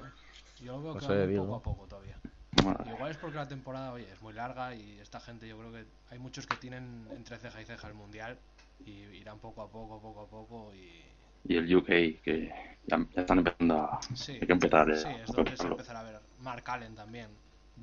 Yo 0.61 0.73
lo 0.73 0.81
veo 0.83 0.93
No 0.93 0.99
que 0.99 1.05
sé, 1.05 1.37
poco 1.37 1.55
a 1.55 1.61
poco 1.61 1.87
todavía. 1.87 2.17
Madre. 2.63 2.91
Igual 2.91 3.11
es 3.11 3.17
porque 3.17 3.37
la 3.37 3.47
temporada, 3.47 3.91
oye, 3.93 4.11
es 4.11 4.21
muy 4.21 4.33
larga 4.33 4.73
y 4.73 4.99
esta 4.99 5.19
gente 5.19 5.47
yo 5.47 5.57
creo 5.57 5.71
que 5.71 5.85
hay 6.09 6.19
muchos 6.19 6.47
que 6.47 6.55
tienen 6.57 7.07
entre 7.15 7.37
ceja 7.37 7.61
y 7.61 7.65
ceja 7.65 7.87
el 7.87 7.93
mundial 7.93 8.37
y 8.85 8.91
irán 8.91 9.39
poco 9.39 9.61
a 9.61 9.69
poco, 9.69 9.99
poco 10.01 10.21
a 10.21 10.27
poco 10.27 10.73
y 10.75 11.03
Y 11.47 11.55
el 11.57 11.75
UK, 11.75 11.85
que 12.23 12.51
ya, 12.85 12.97
ya 13.15 13.21
están 13.21 13.39
empezando 13.39 13.81
a... 13.81 13.99
sí, 14.15 14.33
Hay 14.33 14.47
que 14.47 14.53
empezar, 14.53 14.95
sí, 14.95 15.07
a 15.07 15.23
es 15.23 15.31
donde 15.31 15.55
se 15.57 15.67
empezará 15.67 15.99
a 16.01 16.03
ver. 16.03 16.19
Mark 16.39 16.63
Allen 16.67 16.95
también 16.95 17.29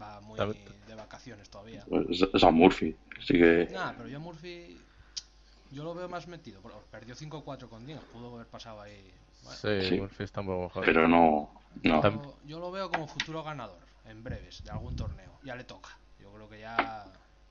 va 0.01 0.21
muy 0.21 0.39
de 0.39 0.95
vacaciones 0.95 1.49
todavía. 1.49 1.85
Pues, 1.89 2.21
es 2.33 2.45
a 2.45 2.51
Murphy. 2.51 2.97
Así 3.19 3.35
que... 3.35 3.69
Nah, 3.73 3.93
pero 3.97 4.09
yo 4.09 4.21
Murphy 4.21 4.79
yo 5.71 5.83
lo 5.83 5.95
veo 5.95 6.09
más 6.09 6.29
metido, 6.29 6.61
perdió 6.91 7.15
5-4 7.15 7.69
con 7.69 7.85
Dean, 7.87 8.01
pudo 8.13 8.35
haber 8.35 8.47
pasado 8.47 8.81
ahí. 8.81 9.13
Bueno, 9.43 9.59
Sí, 9.59 9.89
Sí. 9.89 10.01
Murphy 10.01 10.25
está 10.25 10.41
un 10.41 10.47
poco 10.47 10.63
mejor. 10.65 10.85
Pero 10.85 11.09
no... 11.09 11.51
No. 11.83 12.03
Yo, 12.03 12.37
yo 12.47 12.59
lo 12.61 12.71
veo 12.71 12.91
como 12.91 13.09
futuro 13.09 13.43
ganador 13.43 13.79
en 14.05 14.23
breves 14.23 14.63
de 14.63 14.71
algún 14.71 14.95
torneo. 14.95 15.33
Ya 15.43 15.57
le 15.57 15.65
toca. 15.65 15.91
Yo 16.21 16.31
creo 16.33 16.49
que 16.49 16.61
ya 16.61 17.05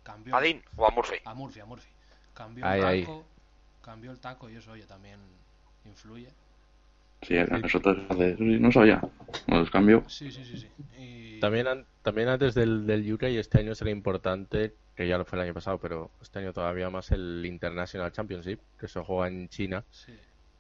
cambió 0.04 0.36
¿A 0.36 0.42
Dean 0.42 0.62
o 0.78 0.86
a 0.88 0.92
Murphy? 0.92 1.16
a 1.26 1.34
Murphy, 1.34 1.60
a 1.60 1.66
Murphy. 1.66 1.90
Cambió 2.34 2.66
Ahí, 2.66 2.80
el 2.80 2.86
ahí. 2.86 3.02
taco, 3.02 3.26
cambió 3.82 4.12
el 4.12 4.20
taco 4.20 4.50
y 4.50 4.56
eso 4.56 4.72
oye 4.72 4.86
también 4.86 5.20
influye. 5.86 6.30
Sí, 7.22 7.36
nosotros 7.62 7.98
hace... 8.10 8.36
sí, 8.38 8.60
No 8.60 8.72
sabía. 8.72 9.02
No 9.48 9.60
los 9.60 9.70
cambio. 9.72 10.04
Sí, 10.08 10.30
sí, 10.32 10.44
sí, 10.44 10.58
sí. 10.58 10.68
Y 11.00 11.40
También, 11.40 11.68
an- 11.68 11.86
también 12.02 12.28
antes 12.28 12.54
del, 12.54 12.86
del 12.86 13.12
UK 13.14 13.24
este 13.24 13.60
año 13.60 13.74
será 13.76 13.92
importante, 13.92 14.76
que 14.96 15.08
ya 15.08 15.18
lo 15.18 15.26
fue 15.26 15.40
el 15.40 15.46
año 15.46 15.54
pasado, 15.54 15.80
pero 15.80 16.12
este 16.22 16.40
año 16.40 16.54
todavía 16.54 16.90
más 16.90 17.12
el 17.12 17.46
International 17.46 18.12
Championship, 18.12 18.60
que 18.78 18.88
se 18.88 19.00
juega 19.02 19.28
en 19.28 19.48
China. 19.50 19.84
sí. 19.90 20.14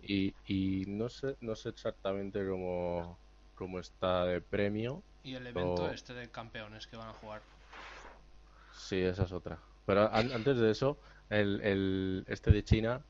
Y, 0.05 0.33
y 0.47 0.85
no 0.87 1.07
sé, 1.07 1.37
no 1.41 1.55
sé 1.55 1.69
exactamente 1.69 2.45
cómo, 2.45 3.17
cómo 3.55 3.79
está 3.79 4.25
de 4.25 4.41
premio. 4.41 5.01
Y 5.23 5.35
el 5.35 5.47
evento 5.47 5.83
O- 5.85 5.89
este 5.91 6.13
de 6.13 6.29
campeones 6.29 6.87
que 6.87 6.97
van 6.97 7.07
a 7.09 7.13
jugar. 7.13 7.41
Sí, 8.73 8.99
esa 9.01 9.23
es 9.23 9.31
otra. 9.31 9.57
Pero 9.85 10.11
an- 10.13 10.31
antes 10.33 10.57
de 10.57 10.71
eso, 10.71 10.97
el, 11.29 11.61
el 11.61 12.25
este 12.27 12.51
de 12.51 12.63
China, 12.63 13.05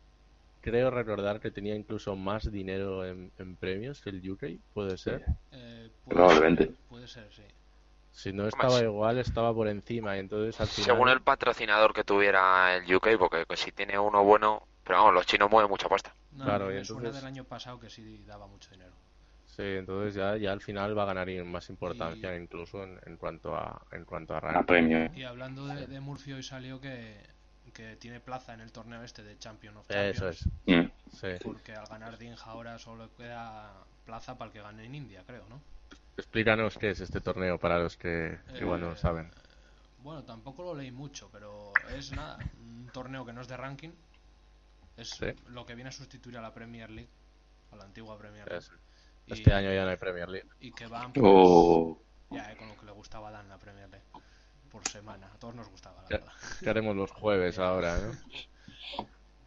creo 0.64 0.90
recordar 0.90 1.40
que 1.42 1.52
tenía 1.52 1.76
incluso 1.76 2.16
más 2.16 2.50
dinero 2.52 3.06
en, 3.06 3.32
en 3.38 3.56
premios 3.58 4.02
que 4.02 4.10
el 4.12 4.32
UK, 4.32 4.44
puede 4.74 4.98
ser. 4.98 5.26
Eh, 5.52 5.92
Probablemente. 6.08 6.66
Ser, 6.68 6.76
puede 6.90 7.08
ser, 7.08 7.28
sí. 7.34 7.44
Si 8.12 8.32
no 8.32 8.48
estaba 8.48 8.80
igual, 8.82 9.18
estaba 9.18 9.54
por 9.54 9.68
encima. 9.68 10.16
Y 10.16 10.20
entonces 10.22 10.60
al 10.62 10.68
final. 10.68 10.86
Según 10.86 11.10
el 11.10 11.22
patrocinador 11.22 11.94
que 11.94 12.04
tuviera 12.04 12.76
el 12.78 12.96
UK, 12.96 13.18
porque 13.20 13.44
que 13.48 13.58
si 13.58 13.72
tiene 13.72 14.00
uno 14.00 14.24
bueno, 14.24 14.66
pero 14.84 15.00
vamos, 15.00 15.14
los 15.16 15.26
chinos 15.26 15.52
mueven 15.52 15.70
mucha 15.70 15.90
pasta. 15.90 16.16
No, 16.32 16.46
Claro, 16.46 16.66
y 16.72 16.84
suena 16.86 17.02
entonces- 17.10 17.16
del 17.24 17.26
año 17.34 17.44
pasado 17.44 17.80
que 17.80 17.90
sí 17.90 18.24
daba 18.26 18.48
mucho 18.48 18.70
dinero. 18.72 18.94
Sí, 19.46 19.62
entonces 19.64 20.16
ya, 20.16 20.36
ya 20.38 20.52
al 20.52 20.62
final 20.62 20.98
va 20.98 21.04
a 21.04 21.08
ganar 21.08 21.30
in- 21.30 21.52
más 21.52 21.70
importancia 21.70 22.36
Y- 22.36 22.42
incluso 22.42 22.84
en, 22.84 23.00
en 23.06 23.18
cuanto 23.18 23.56
a 23.56 23.86
en 23.92 24.04
cuanto 24.06 24.34
a 24.34 24.38
A 24.38 24.40
ranking. 24.42 24.66
premio. 24.66 25.12
Y 25.16 25.24
hablando 25.24 25.68
de, 25.68 25.86
de 25.86 26.00
Murphy, 26.00 26.34
hoy 26.34 26.42
salió 26.44 26.80
que, 26.82 27.18
que 27.74 27.96
tiene 27.98 28.20
plaza 28.20 28.54
en 28.54 28.62
el 28.62 28.72
torneo 28.72 29.04
este 29.04 29.24
de 29.24 29.38
Champion 29.38 29.78
of 29.78 29.90
Eso 29.90 30.32
Champions. 30.32 30.48
es. 30.66 30.86
Mm. 30.86 30.92
Sí. 31.18 31.28
Porque 31.44 31.74
al 31.74 31.88
ganar 31.88 32.18
Ding 32.18 32.36
ahora 32.46 32.78
solo 32.80 33.10
queda 33.16 33.74
plaza 34.06 34.38
para 34.38 34.48
el 34.50 34.54
que 34.54 34.62
gane 34.62 34.86
en 34.86 34.96
India, 34.96 35.24
creo, 35.26 35.46
¿no? 35.50 35.60
Explícanos 36.18 36.78
qué 36.78 36.92
es 36.92 37.00
este 37.00 37.22
torneo 37.22 37.58
para 37.60 37.80
los 37.80 37.98
que 37.98 38.38
igual 38.60 38.82
no 38.82 38.88
Eh, 38.88 38.90
lo 38.92 38.96
saben. 38.98 39.32
Bueno, 40.04 40.24
tampoco 40.24 40.64
lo 40.64 40.76
leí 40.76 40.92
mucho, 40.92 41.30
pero 41.32 41.72
es 41.96 42.12
nada, 42.12 42.38
un 42.60 42.90
torneo 42.94 43.26
que 43.26 43.34
no 43.34 43.42
es 43.42 43.48
de 43.48 43.58
ranking. 43.58 43.92
Es 44.98 45.10
Sí. 45.12 45.28
lo 45.48 45.66
que 45.66 45.74
viene 45.76 45.90
a 45.90 45.94
sustituir 45.94 46.38
a 46.38 46.42
la 46.42 46.54
Premier 46.54 46.90
League, 46.92 47.10
a 47.72 47.76
la 47.78 47.86
antigua 47.86 48.18
Premier 48.18 48.46
League. 48.46 48.60
Eso. 48.60 48.74
Y- 49.26 49.34
Este 49.34 49.54
año 49.54 49.74
ya 49.74 49.84
no 49.86 49.90
hay 49.90 49.98
Premier 49.98 50.30
League. 50.30 50.48
Y 50.60 50.72
que 50.72 50.86
van 50.86 51.14
pues, 51.14 51.26
O... 51.26 51.98
ya, 52.30 52.52
eh, 52.52 52.58
con 52.58 52.68
lo 52.68 52.78
que 52.78 52.86
le 52.86 52.92
gustaba 52.92 53.30
a 53.30 53.32
Dan 53.32 53.48
la 53.50 53.58
Premier 53.58 53.90
League. 53.90 54.06
Por 54.74 54.84
semana, 54.86 55.28
a 55.34 55.38
todos 55.40 55.56
nos 55.56 55.70
gustaba, 55.70 56.02
la 56.04 56.10
verdad. 56.10 56.34
¿Qué 56.62 56.70
haremos 56.70 56.96
los 56.96 57.12
jueves 57.12 57.60
ahora, 57.60 58.00
no? 58.00 58.12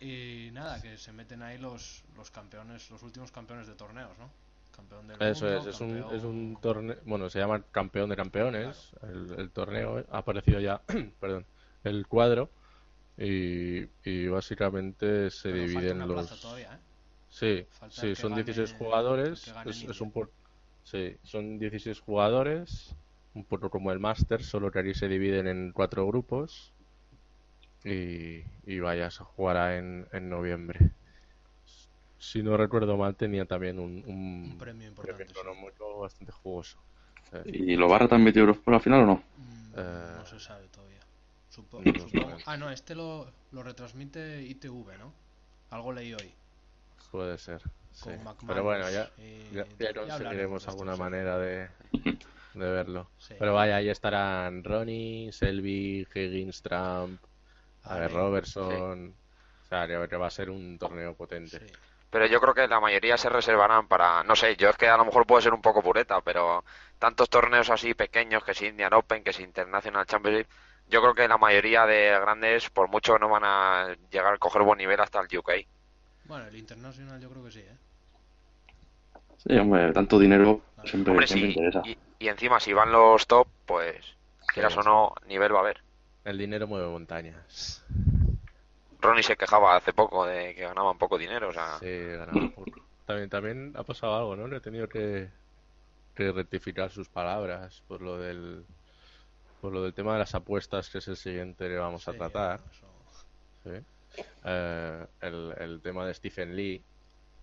Y 0.01 0.51
nada, 0.53 0.81
que 0.83 0.99
se 0.99 1.13
meten 1.13 1.43
ahí 1.43 1.59
los, 1.59 2.05
los 2.17 2.31
campeones, 2.31 2.91
los 2.91 3.03
últimos 3.03 3.33
campeones 3.33 3.67
de 3.67 3.75
torneos, 3.75 4.17
¿no? 4.19 4.31
Campeón 4.75 5.07
del 5.09 5.19
Eso 5.21 5.47
mundo, 5.47 5.61
es, 5.61 5.67
es 5.67 5.81
un, 5.81 5.97
es 6.15 6.23
un 6.25 6.59
torneo, 6.61 6.97
bueno, 7.07 7.31
se 7.31 7.39
llama 7.39 7.63
Campeón 7.73 8.11
de 8.11 8.17
Campeones, 8.17 8.91
el, 9.03 9.35
el 9.39 9.51
torneo, 9.51 10.05
ha 10.11 10.19
aparecido 10.19 10.61
ya, 10.61 10.83
perdón, 11.21 11.47
el 11.85 12.07
cuadro, 12.07 12.51
Y, 13.19 13.85
y 14.05 14.29
básicamente 14.29 15.31
se 15.31 15.51
Pero 15.51 15.63
falta 15.69 15.69
dividen 15.69 15.97
una 15.97 16.07
los... 16.09 16.27
plaza 16.27 16.37
todavía, 16.41 16.75
¿eh? 16.75 16.79
Sí, 17.29 17.67
Falta 17.69 18.01
sí, 18.03 18.15
son 18.17 18.31
gane- 18.33 18.45
16 18.45 18.71
el 18.71 18.77
jugadores. 18.79 19.55
Es, 19.67 19.85
es 19.85 20.01
un 20.01 20.13
por- 20.13 20.33
sí, 20.85 21.17
son 21.25 21.59
16 21.59 22.01
jugadores. 22.01 22.95
Un 23.37 23.45
poco 23.45 23.71
como 23.71 23.93
el 23.93 24.01
Master, 24.01 24.43
solo 24.43 24.73
que 24.73 24.81
aquí 24.81 24.93
se 24.95 25.07
dividen 25.07 25.47
en 25.47 25.71
cuatro 25.73 26.05
grupos. 26.09 26.75
Y, 27.85 28.45
y 28.67 28.81
vaya, 28.81 29.11
se 29.11 29.25
jugará 29.25 29.79
en, 29.79 30.07
en 30.13 30.29
noviembre. 30.29 30.93
Si 32.19 32.43
no 32.43 32.57
recuerdo 32.57 32.97
mal, 32.97 33.17
tenía 33.17 33.45
también 33.47 33.79
un, 33.79 34.03
un, 34.07 34.53
Un 34.53 34.57
premio 34.57 34.89
importante, 34.89 35.35
sí. 35.35 35.43
económico 35.43 36.01
bastante 36.01 36.33
jugoso. 36.33 36.79
¿Y 37.45 37.77
lo 37.77 37.89
va 37.89 37.97
a 37.97 38.01
retransmitir 38.01 38.41
Eurosport 38.41 38.77
al 38.77 38.81
final 38.83 39.03
o 39.03 39.07
no? 39.07 39.23
Mm, 39.37 39.75
Eh, 39.77 40.15
no 40.15 40.27
se 40.27 40.39
sabe 40.41 40.69
todavía. 40.69 41.01
Supo- 41.49 41.85
no 41.85 41.99
supongo-. 41.99 42.43
Ah, 42.45 42.57
no, 42.57 42.71
este 42.71 42.95
lo, 42.95 43.33
lo 43.53 43.63
retransmite 43.63 44.43
ITV, 44.43 44.99
¿no? 44.99 45.15
Algo 45.71 45.93
leí 45.93 46.15
hoy. 46.15 46.35
Puede 47.11 47.39
ser. 47.39 47.63
sí. 47.93 48.11
Con 48.11 48.25
Pero 48.47 48.63
bueno, 48.63 48.91
ya, 48.91 49.11
y- 49.19 49.51
ya, 49.51 49.67
ya 49.79 49.93
ya 50.07 50.19
conseguiremos 50.19 50.63
de 50.63 50.69
esto, 50.69 50.71
alguna 50.71 50.93
sí. 50.93 51.03
manera 51.05 51.39
de, 51.39 51.69
de 52.59 52.71
verlo. 52.71 53.11
Sí. 53.19 53.35
Pero 53.39 53.55
vaya, 53.55 53.77
ahí 53.77 53.89
estarán 53.89 54.65
Ronnie, 54.65 55.33
Selby, 55.33 56.07
Higgins, 56.15 56.63
Trump, 56.63 57.21
a 57.85 57.99
ver, 57.99 58.13
Robertson. 58.13 59.15
O 59.65 59.69
sea, 59.69 59.87
que, 59.87 60.09
que 60.09 60.17
va 60.17 60.27
a 60.27 60.31
ser 60.31 60.51
un 60.51 60.79
torneo 60.79 61.15
potente. 61.15 61.59
sí. 61.61 61.67
Pero 62.09 62.27
yo 62.27 62.41
creo 62.41 62.55
que 62.55 62.69
la 62.69 62.81
mayoría 62.81 63.17
se 63.19 63.29
reservarán 63.29 63.89
para, 63.89 64.23
no 64.23 64.37
sé, 64.37 64.57
yo 64.57 64.71
es 64.71 64.77
que 64.77 64.89
a 64.89 64.97
lo 64.97 65.05
mejor 65.05 65.27
puedo 65.27 65.41
ser 65.43 65.53
un 65.53 65.61
poco 65.61 65.83
pureta, 65.83 66.21
pero 66.21 66.65
tantos 66.99 67.29
torneos 67.29 67.69
así 67.69 67.95
pequeños, 67.95 68.45
que 68.45 68.55
si 68.55 68.67
Indian 68.67 68.95
Open, 68.95 69.25
que 69.25 69.33
si 69.33 69.43
International 69.43 70.07
Championship, 70.07 70.49
yo 70.89 71.03
creo 71.03 71.15
que 71.15 71.29
la 71.29 71.37
mayoría 71.37 71.85
de 71.85 72.11
grandes, 72.21 72.71
por 72.71 72.89
mucho, 72.89 73.19
no 73.19 73.29
van 73.29 73.43
a 73.45 73.97
llegar 74.11 74.35
a 74.35 74.39
coger 74.39 74.63
buen 74.63 74.79
nivel 74.79 75.01
hasta 75.01 75.21
el 75.21 75.39
UK. 75.39 75.51
Bueno, 76.25 76.47
el 76.47 76.57
Internacional 76.57 77.21
yo 77.21 77.29
creo 77.29 77.45
que 77.45 77.51
sí, 77.51 77.61
¿eh? 77.61 77.77
Sí, 79.37 79.57
hombre, 79.59 79.93
tanto 79.93 80.19
dinero 80.19 80.63
siempre, 80.87 81.11
Hombre, 81.13 81.27
siempre 81.27 81.53
sí, 81.53 81.59
interesa. 81.59 81.83
y, 81.85 81.99
y 82.25 82.29
encima 82.29 82.61
si 82.61 82.73
van 82.73 82.93
los 82.93 83.27
top, 83.27 83.47
pues, 83.67 83.97
quieras 84.53 84.73
Sí, 84.73 84.79
o 84.79 84.83
sí. 84.83 84.89
no, 84.89 85.15
nivel 85.27 85.53
va 85.55 85.59
a 85.59 85.63
haber. 85.63 85.83
El 86.25 86.39
dinero 86.39 86.67
mueve 86.67 86.89
montañas. 86.89 87.85
Ronnie 89.01 89.23
se 89.23 89.37
quejaba 89.37 89.77
hace 89.77 89.93
poco 89.93 90.27
de 90.27 90.55
que 90.55 90.63
ganaban 90.63 90.99
poco 90.99 91.19
dinero, 91.19 91.49
o 91.49 91.53
sea, 91.53 91.79
Sí, 91.79 91.87
ganaba 91.87 92.49
poco. 92.55 92.73
También, 93.05 93.31
también 93.31 93.73
ha 93.77 93.85
pasado 93.85 94.17
algo, 94.17 94.35
¿no? 94.37 94.49
Le 94.49 94.57
he 94.57 94.61
tenido 94.61 94.89
que, 94.89 95.29
que 96.15 96.33
rectificar 96.33 96.91
sus 96.91 97.09
palabras 97.09 97.83
por 97.87 98.03
lo 98.03 98.19
del 98.19 98.65
por 99.61 99.73
lo 99.73 99.83
del 99.83 99.95
tema 99.95 100.15
de 100.15 100.19
las 100.21 100.35
apuestas, 100.35 100.91
que 100.91 100.99
es 100.99 101.09
el 101.09 101.17
siguiente 101.17 101.69
que 101.69 101.77
vamos 101.77 102.09
a 102.09 102.13
tratar. 102.15 102.61
Sí. 103.65 104.25
Eh, 104.45 105.07
el, 105.21 105.55
el 105.59 105.81
tema 105.83 106.05
de 106.07 106.15
Stephen 106.15 106.55
Lee, 106.57 106.83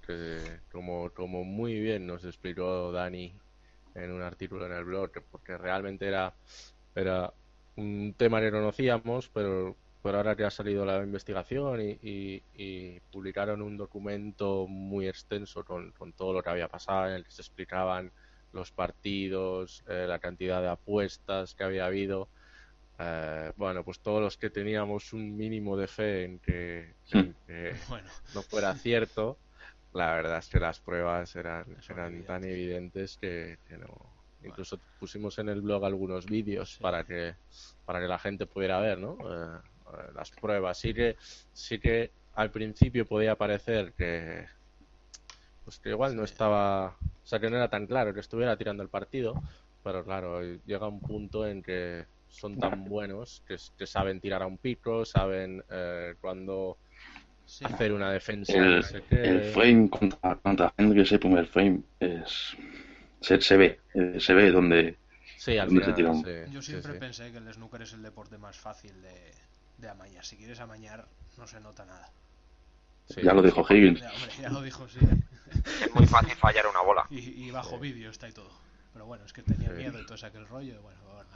que 0.06 0.62
como, 0.72 1.12
como 1.14 1.44
muy 1.46 1.80
bien 1.80 2.08
nos 2.08 2.26
explicó 2.26 2.92
Dani 2.92 3.42
en 3.96 4.12
un 4.12 4.22
artículo 4.22 4.66
en 4.68 4.74
el 4.74 4.86
blog, 4.86 5.12
que 5.12 5.22
porque 5.22 5.58
realmente 5.58 6.08
era, 6.08 6.38
era 6.96 7.34
un 7.76 8.16
tema 8.18 8.42
que 8.42 8.52
conocíamos, 8.52 9.30
pero, 9.30 9.80
pero 10.02 10.18
ahora 10.18 10.36
que 10.36 10.44
ha 10.44 10.52
salido 10.52 10.86
la 10.86 11.04
investigación 11.04 11.82
y, 11.82 11.98
y- 12.02 12.46
y 12.54 13.00
publicaron 13.12 13.62
un 13.62 13.78
documento 13.78 14.68
muy 14.68 15.08
extenso 15.08 15.64
con, 15.64 15.92
con 15.94 16.14
todo 16.14 16.34
lo 16.34 16.44
que 16.44 16.50
había 16.50 16.68
pasado, 16.70 17.08
en 17.10 17.14
el 17.16 17.24
que 17.26 17.32
se 17.32 17.42
explicaban 17.42 18.12
los 18.52 18.72
partidos, 18.72 19.84
eh, 19.88 20.06
la 20.08 20.20
cantidad 20.20 20.62
de 20.62 20.70
apuestas 20.70 21.56
que 21.56 21.64
había 21.64 21.86
habido. 21.88 22.32
Eh, 23.00 23.52
bueno, 23.58 23.84
pues 23.84 24.02
todos 24.02 24.22
los 24.22 24.38
que 24.38 24.50
teníamos 24.50 25.14
un 25.14 25.36
mínimo 25.36 25.78
de 25.78 25.88
fe 25.88 26.24
en 26.26 26.40
que, 26.40 26.96
en 27.12 27.36
que 27.48 27.74
Bueno, 27.90 28.10
no 28.34 28.44
fuera 28.44 28.76
cierto, 28.76 29.42
la 29.94 30.14
verdad 30.16 30.40
es 30.40 30.50
que 30.50 30.60
las 30.60 30.80
pruebas 30.80 31.36
eran, 31.36 31.66
eran 31.90 32.24
tan 32.24 32.44
evidentes. 32.44 33.18
que, 33.18 33.58
que 33.68 33.78
no. 33.78 33.88
Incluso 34.44 34.78
pusimos 35.00 35.40
en 35.40 35.48
el 35.50 35.62
blog 35.62 35.86
algunos 35.86 36.26
vídeos 36.26 36.74
Sí. 36.76 36.82
para 36.84 37.06
que 37.06 37.36
para 37.86 38.00
que 38.02 38.08
la 38.08 38.20
gente 38.20 38.46
pudiera 38.46 38.80
ver, 38.80 38.98
¿no? 39.00 39.18
Eh, 39.22 39.60
eh, 39.94 40.12
las 40.16 40.32
pruebas. 40.32 40.78
Sí 40.78 40.94
que 40.94 41.16
sí 41.54 41.80
que 41.80 42.12
al 42.34 42.52
principio 42.52 43.06
podía 43.06 43.36
parecer 43.38 43.94
que 43.94 44.46
pues 45.64 45.80
que 45.80 45.90
igual 45.92 46.16
no 46.16 46.24
estaba, 46.26 46.98
o 47.00 47.26
sea 47.26 47.40
que 47.40 47.50
no 47.50 47.56
era 47.56 47.70
tan 47.70 47.88
claro 47.88 48.14
que 48.14 48.20
estuviera 48.20 48.58
tirando 48.58 48.84
el 48.84 48.90
partido, 48.90 49.42
pero 49.82 50.04
claro, 50.04 50.42
llega 50.66 50.88
un 50.90 51.00
punto 51.00 51.48
en 51.48 51.62
que 51.64 52.06
son 52.28 52.58
tan 52.58 52.84
buenos 52.84 53.44
que, 53.48 53.56
que 53.78 53.88
saben 53.88 54.20
tirar 54.20 54.42
a 54.44 54.48
un 54.48 54.58
pico, 54.58 55.06
saben 55.06 55.64
eh, 55.70 56.16
cuando 56.20 56.78
sí. 57.46 57.66
hacer 57.66 57.94
una 57.94 58.12
defensa, 58.12 58.52
El, 58.58 58.70
no 58.70 58.82
sé 58.82 59.04
el 59.10 59.42
frame 59.44 59.90
contra, 59.90 60.36
contra 60.38 60.74
el 60.78 61.20
primer 61.20 61.48
frame, 61.48 61.84
es, 62.00 62.56
se, 63.22 63.42
se 63.42 63.58
ve, 63.58 63.82
eh, 63.94 64.20
se 64.20 64.34
ve 64.34 64.52
donde 64.52 64.98
Sí, 65.36 65.58
al 65.60 65.70
¿Dónde 65.70 65.84
se 65.86 65.94
final, 65.94 66.14
sí, 66.14 66.46
Yo 66.46 66.62
siempre 66.62 66.94
sí. 66.94 67.00
pensé 67.00 67.32
que 67.32 67.38
el 67.38 67.54
snooker 67.54 67.82
es 67.82 67.94
el 67.94 68.02
deporte 68.02 68.38
más 68.38 68.58
fácil 68.58 69.02
de, 69.02 69.34
de 69.78 69.90
amañar. 69.90 70.26
Si 70.26 70.38
quieres 70.38 70.60
amañar, 70.60 71.08
no 71.38 71.48
se 71.48 71.60
nota 71.60 71.86
nada. 71.86 72.14
Sí. 73.06 73.22
ya 73.22 73.34
lo 73.34 73.42
dijo 73.42 73.66
Higgins. 73.70 74.02
Ya, 74.02 74.14
hombre, 74.14 74.32
ya 74.42 74.50
lo 74.50 74.62
dijo, 74.62 74.88
sí. 74.88 75.00
es 75.82 75.94
muy 75.96 76.06
fácil 76.08 76.36
fallar 76.36 76.68
una 76.68 76.82
bola. 76.82 77.06
Y, 77.10 77.20
y 77.48 77.52
bajo 77.52 77.78
Sí. 77.78 77.80
vídeo 77.80 78.10
está 78.10 78.28
y 78.28 78.34
todo. 78.34 78.52
Pero 78.94 79.06
bueno, 79.08 79.26
es 79.26 79.34
que 79.34 79.42
tenía 79.42 79.70
Sí. 79.70 79.76
miedo 79.76 80.00
y 80.00 80.04
todo 80.06 80.16
ese 80.16 80.28
aquel 80.28 80.48
rollo. 80.48 80.74
y 80.76 80.78
Bueno, 80.78 81.00
bueno, 81.04 81.30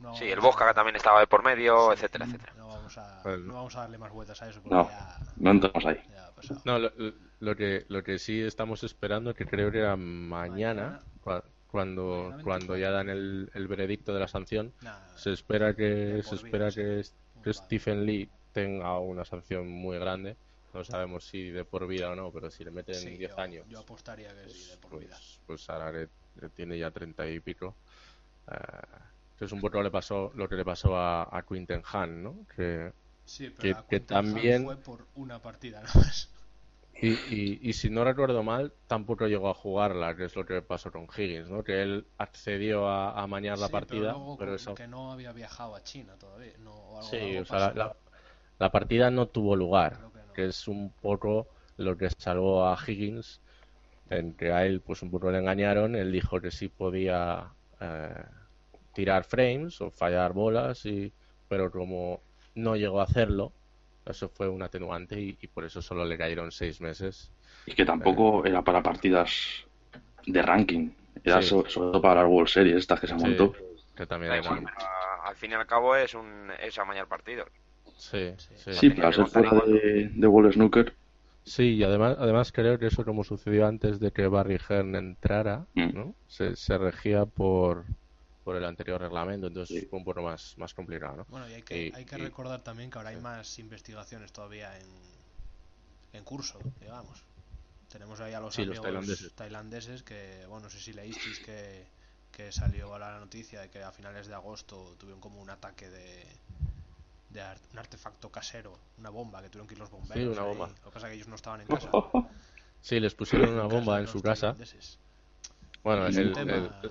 no 0.00 0.14
Sí, 0.14 0.20
vamos 0.20 0.22
el 0.22 0.38
a- 0.38 0.42
Bosca 0.42 0.74
también 0.74 0.96
estaba 0.96 1.20
de 1.20 1.26
por 1.26 1.44
medio, 1.44 1.88
Sí. 1.88 1.94
etcétera, 1.94 2.26
etcétera. 2.26 2.52
No 2.56 2.68
vamos, 2.68 2.98
a, 2.98 3.22
Pues- 3.22 3.40
no 3.40 3.54
vamos 3.54 3.76
a 3.76 3.80
darle 3.80 3.98
más 3.98 4.12
vueltas 4.12 4.42
a 4.42 4.48
eso 4.50 4.60
porque 4.60 4.74
No, 4.76 4.88
ya, 4.90 5.16
no 5.36 5.50
entramos 5.50 5.86
ahí. 5.86 6.00
ya 6.10 6.26
ha 6.26 6.30
pasado. 6.32 6.60
No, 6.64 6.78
lo, 6.78 6.92
lo 7.40 7.56
que, 7.56 7.86
lo 7.88 8.02
que 8.02 8.18
sí 8.18 8.40
estamos 8.42 8.82
esperando, 8.84 9.34
que 9.34 9.46
creo 9.46 9.70
que 9.70 9.78
era 9.78 9.96
mañana, 9.96 10.82
Mañana. 10.82 11.00
cua- 11.24 11.44
cuando, 11.70 12.24
Mañana 12.30 12.42
cuando 12.42 12.72
24. 12.74 12.76
ya 12.78 12.90
dan 12.90 13.08
el, 13.08 13.50
el 13.54 13.68
veredicto 13.68 14.12
de 14.14 14.20
la 14.20 14.28
sanción, 14.28 14.72
Nada, 14.82 15.16
se 15.16 15.32
espera 15.32 15.74
que, 15.74 16.22
se 16.24 16.34
espera 16.36 16.70
que, 16.70 17.02
que 17.42 17.50
Vale. 17.50 17.54
Stephen 17.54 18.04
Lee 18.06 18.28
tenga 18.52 18.98
una 18.98 19.24
sanción 19.24 19.68
muy 19.68 19.98
grande. 19.98 20.36
No 20.72 20.84
sabemos 20.84 21.24
si 21.24 21.50
de 21.50 21.64
por 21.64 21.86
vida 21.86 22.10
o 22.10 22.14
no, 22.14 22.30
pero 22.32 22.50
si 22.50 22.64
le 22.64 22.70
meten 22.70 22.94
sí, 22.96 23.16
10 23.16 23.30
yo, 23.30 23.40
años, 23.40 23.66
yo 23.68 23.80
apostaría 23.80 24.28
que 24.34 24.48
sí, 24.50 24.70
de 24.70 24.76
por 24.76 24.98
vida. 25.00 25.16
pues, 25.16 25.40
pues 25.46 25.70
ahora 25.70 25.92
que 25.92 25.98
que 26.06 26.10
tiene 26.54 26.78
ya 26.78 26.90
30 26.90 27.28
y 27.28 27.40
pico. 27.40 27.76
que 29.38 29.44
es 29.44 29.52
un 29.52 29.60
poco 29.60 29.82
le 29.82 29.90
pasó, 29.90 30.32
lo 30.34 30.48
que 30.48 30.56
le 30.56 30.64
pasó 30.64 30.96
a, 30.96 31.22
a 31.36 31.42
Quinten 31.42 31.82
Han, 31.92 32.22
¿no? 32.22 32.46
Que, 32.54 32.92
Sí, 33.24 33.50
pero 33.50 33.84
que- 33.88 34.00
también- 34.00 34.64
fue 34.64 34.76
por 34.76 35.06
una 35.16 35.40
partida 35.42 35.82
nada 35.82 35.92
más. 35.94 36.30
Y, 36.98 37.08
y, 37.08 37.58
y 37.60 37.72
si 37.74 37.90
no 37.90 38.04
recuerdo 38.04 38.42
mal, 38.42 38.72
tampoco 38.86 39.26
llegó 39.26 39.50
a 39.50 39.54
jugarla, 39.54 40.16
que 40.16 40.24
es 40.24 40.34
lo 40.34 40.46
que 40.46 40.62
pasó 40.62 40.90
con 40.90 41.06
Higgins, 41.14 41.50
¿no? 41.50 41.62
Que 41.62 41.82
él 41.82 42.06
accedió 42.16 42.88
a, 42.88 43.20
a 43.22 43.26
mañar 43.26 43.58
la 43.58 43.68
partida, 43.68 44.12
pero, 44.14 44.18
luego 44.18 44.38
pero 44.38 44.50
con- 44.52 44.56
eso... 44.56 44.74
que 44.74 44.88
no 44.88 45.12
había 45.12 45.32
viajado 45.32 45.74
a 45.74 45.82
China 45.82 46.16
todavía. 46.18 46.54
No, 46.58 46.72
o 46.72 46.98
algo, 46.98 47.10
Sí, 47.10 47.16
algo 47.16 47.40
o 47.40 47.44
sea, 47.44 47.58
la, 47.74 47.96
la- 48.58 48.72
partida 48.72 49.10
no 49.10 49.26
tuvo 49.28 49.54
lugar, 49.56 49.92
que 49.96 50.00
no. 50.00 50.10
que 50.34 50.46
es 50.46 50.68
un 50.68 50.90
poco 51.02 51.48
lo 51.76 51.96
que 51.98 52.08
salvó 52.18 52.66
a 52.66 52.78
Higgins, 52.86 53.42
en 54.10 54.32
que 54.34 54.52
a 54.52 54.64
él 54.66 54.80
pues 54.80 55.02
un 55.02 55.10
poco 55.10 55.30
le 55.30 55.38
engañaron, 55.38 55.94
él 55.96 56.12
dijo 56.12 56.40
que 56.40 56.50
sí 56.50 56.68
podía 56.68 57.48
eh, 57.80 58.24
tirar 58.94 59.24
frames 59.24 59.80
o 59.80 59.90
fallar 59.90 60.32
bolas, 60.32 60.86
y, 60.86 61.12
pero 61.48 61.70
como 61.70 62.20
no 62.54 62.76
llegó 62.76 63.00
a 63.00 63.04
hacerlo, 63.04 63.52
eso 64.06 64.28
fue 64.28 64.48
un 64.48 64.62
atenuante 64.62 65.20
y, 65.20 65.36
y 65.40 65.46
por 65.48 65.64
eso 65.64 65.82
solo 65.82 66.04
le 66.04 66.16
cayeron 66.16 66.52
seis 66.52 66.80
meses. 66.80 67.30
Y 67.66 67.74
que 67.74 67.84
tampoco 67.84 68.44
era 68.44 68.62
para 68.62 68.82
partidas 68.82 69.30
de 70.26 70.42
ranking, 70.42 70.90
era 71.24 71.42
Sí. 71.42 71.48
sobre 71.48 71.70
todo 71.72 72.00
para 72.00 72.22
las 72.22 72.30
World 72.30 72.48
Series 72.48 72.76
estas 72.76 73.00
que 73.00 73.06
se 73.08 73.18
Sí, 73.18 73.20
montó. 73.24 73.52
que 73.96 74.06
también 74.06 74.34
igual, 74.42 74.64
al 75.24 75.36
fin 75.36 75.50
y 75.50 75.54
al 75.54 75.66
cabo 75.66 75.96
es 75.96 76.14
un 76.14 76.50
es 76.60 76.78
amañar 76.78 77.06
partidos. 77.08 77.48
Sí, 77.96 78.32
Sí. 78.36 78.54
sí. 78.56 78.72
Sí, 78.72 78.90
pero 78.90 79.08
al 79.08 79.14
ser 79.14 79.26
fuera 79.26 79.50
de, 79.66 80.10
de 80.14 80.26
World 80.26 80.52
Snooker, 80.52 80.94
Sí, 81.46 81.76
y 81.76 81.84
además, 81.84 82.16
además 82.18 82.50
creo 82.52 82.78
que 82.78 82.86
eso 82.88 83.04
como 83.04 83.22
sucedió 83.24 83.66
antes 83.66 84.00
de 84.00 84.12
que 84.12 84.26
Barry 84.26 84.58
Hearn 84.58 84.94
entrara, 84.96 85.68
Mm. 85.76 85.92
¿no? 85.92 86.16
Se, 86.26 86.56
se 86.56 86.76
regía 86.76 87.24
por, 87.24 87.86
por 88.42 88.56
el 88.56 88.64
anterior 88.64 89.00
reglamento, 89.00 89.46
entonces 89.46 89.72
Sí. 89.74 89.88
fue 89.88 89.98
un 90.00 90.04
poco 90.04 90.22
más, 90.22 90.54
más 90.58 90.74
complicado, 90.74 91.16
¿no? 91.18 91.28
Bueno, 91.28 91.48
y 91.48 91.54
hay 91.54 91.62
que, 91.62 91.88
Y- 91.90 91.92
hay 91.92 92.04
que 92.04 92.18
y- 92.18 92.18
recordar 92.18 92.62
también 92.64 92.90
que 92.90 92.98
ahora 92.98 93.10
hay 93.10 93.16
sí. 93.16 93.20
más 93.20 93.58
investigaciones 93.60 94.32
todavía 94.32 94.76
en, 94.78 94.88
en 96.12 96.24
curso, 96.24 96.66
digamos. 96.80 97.24
Tenemos 97.88 98.20
ahí 98.20 98.34
a 98.34 98.40
los 98.40 98.56
Sí, 98.56 98.64
los 98.64 98.80
amigos 98.80 98.80
tailandeses. 98.80 99.32
tailandeses 99.36 100.02
que, 100.04 100.46
bueno, 100.48 100.64
no 100.66 100.70
sé 100.70 100.80
si 100.80 100.92
leísteis 100.94 101.40
que, 101.40 101.90
que 102.32 102.52
salió 102.52 102.98
la 102.98 103.18
noticia 103.20 103.62
de 103.62 103.70
que 103.70 103.82
a 103.84 103.92
finales 103.92 104.26
de 104.28 104.34
agosto 104.34 104.96
tuvieron 104.98 105.20
como 105.20 105.40
un 105.42 105.50
ataque 105.50 105.90
de, 105.90 106.40
de 107.36 107.42
ar- 107.42 107.58
un 107.72 107.78
artefacto 107.78 108.30
casero, 108.30 108.76
una 108.98 109.10
bomba 109.10 109.40
que 109.42 109.48
tuvieron 109.48 109.68
que 109.68 109.74
ir 109.74 109.78
los 109.78 109.90
bomberos. 109.90 110.24
Sí, 110.24 110.28
una 110.28 110.42
ahí. 110.42 110.48
bomba. 110.48 110.68
Lo 110.68 110.74
que 110.90 110.90
pasa 110.90 111.06
es 111.06 111.10
que 111.10 111.14
ellos 111.16 111.28
no 111.28 111.36
estaban 111.36 111.60
en 111.60 111.66
casa. 111.68 111.88
Sí, 112.82 113.00
les 113.00 113.14
pusieron 113.16 113.52
una 113.54 113.64
bomba 113.64 113.98
en 113.98 114.06
su 114.06 114.22
casa. 114.22 114.48
tailandeses. 114.54 114.98
Bueno, 115.82 116.06
Es 116.06 116.16
el, 116.16 116.28
un 116.28 116.34
tema- 116.34 116.52
el- 116.54 116.90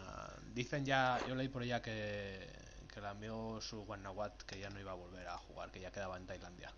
Dicen 0.54 0.86
ya, 0.86 1.20
yo 1.28 1.36
leí 1.36 1.48
por 1.50 1.64
ya 1.64 1.82
que, 1.82 2.50
que 2.94 3.00
la 3.02 3.12
envió 3.12 3.60
su 3.62 3.82
Wanawat 3.84 4.42
que 4.44 4.60
ya 4.60 4.70
no 4.70 4.80
iba 4.80 4.92
a 4.92 4.96
volver 4.96 5.26
a 5.28 5.38
jugar, 5.38 5.72
que 5.72 5.80
ya 5.82 5.92
quedaba 5.92 6.18
en 6.18 6.26
Tailandia. 6.26 6.72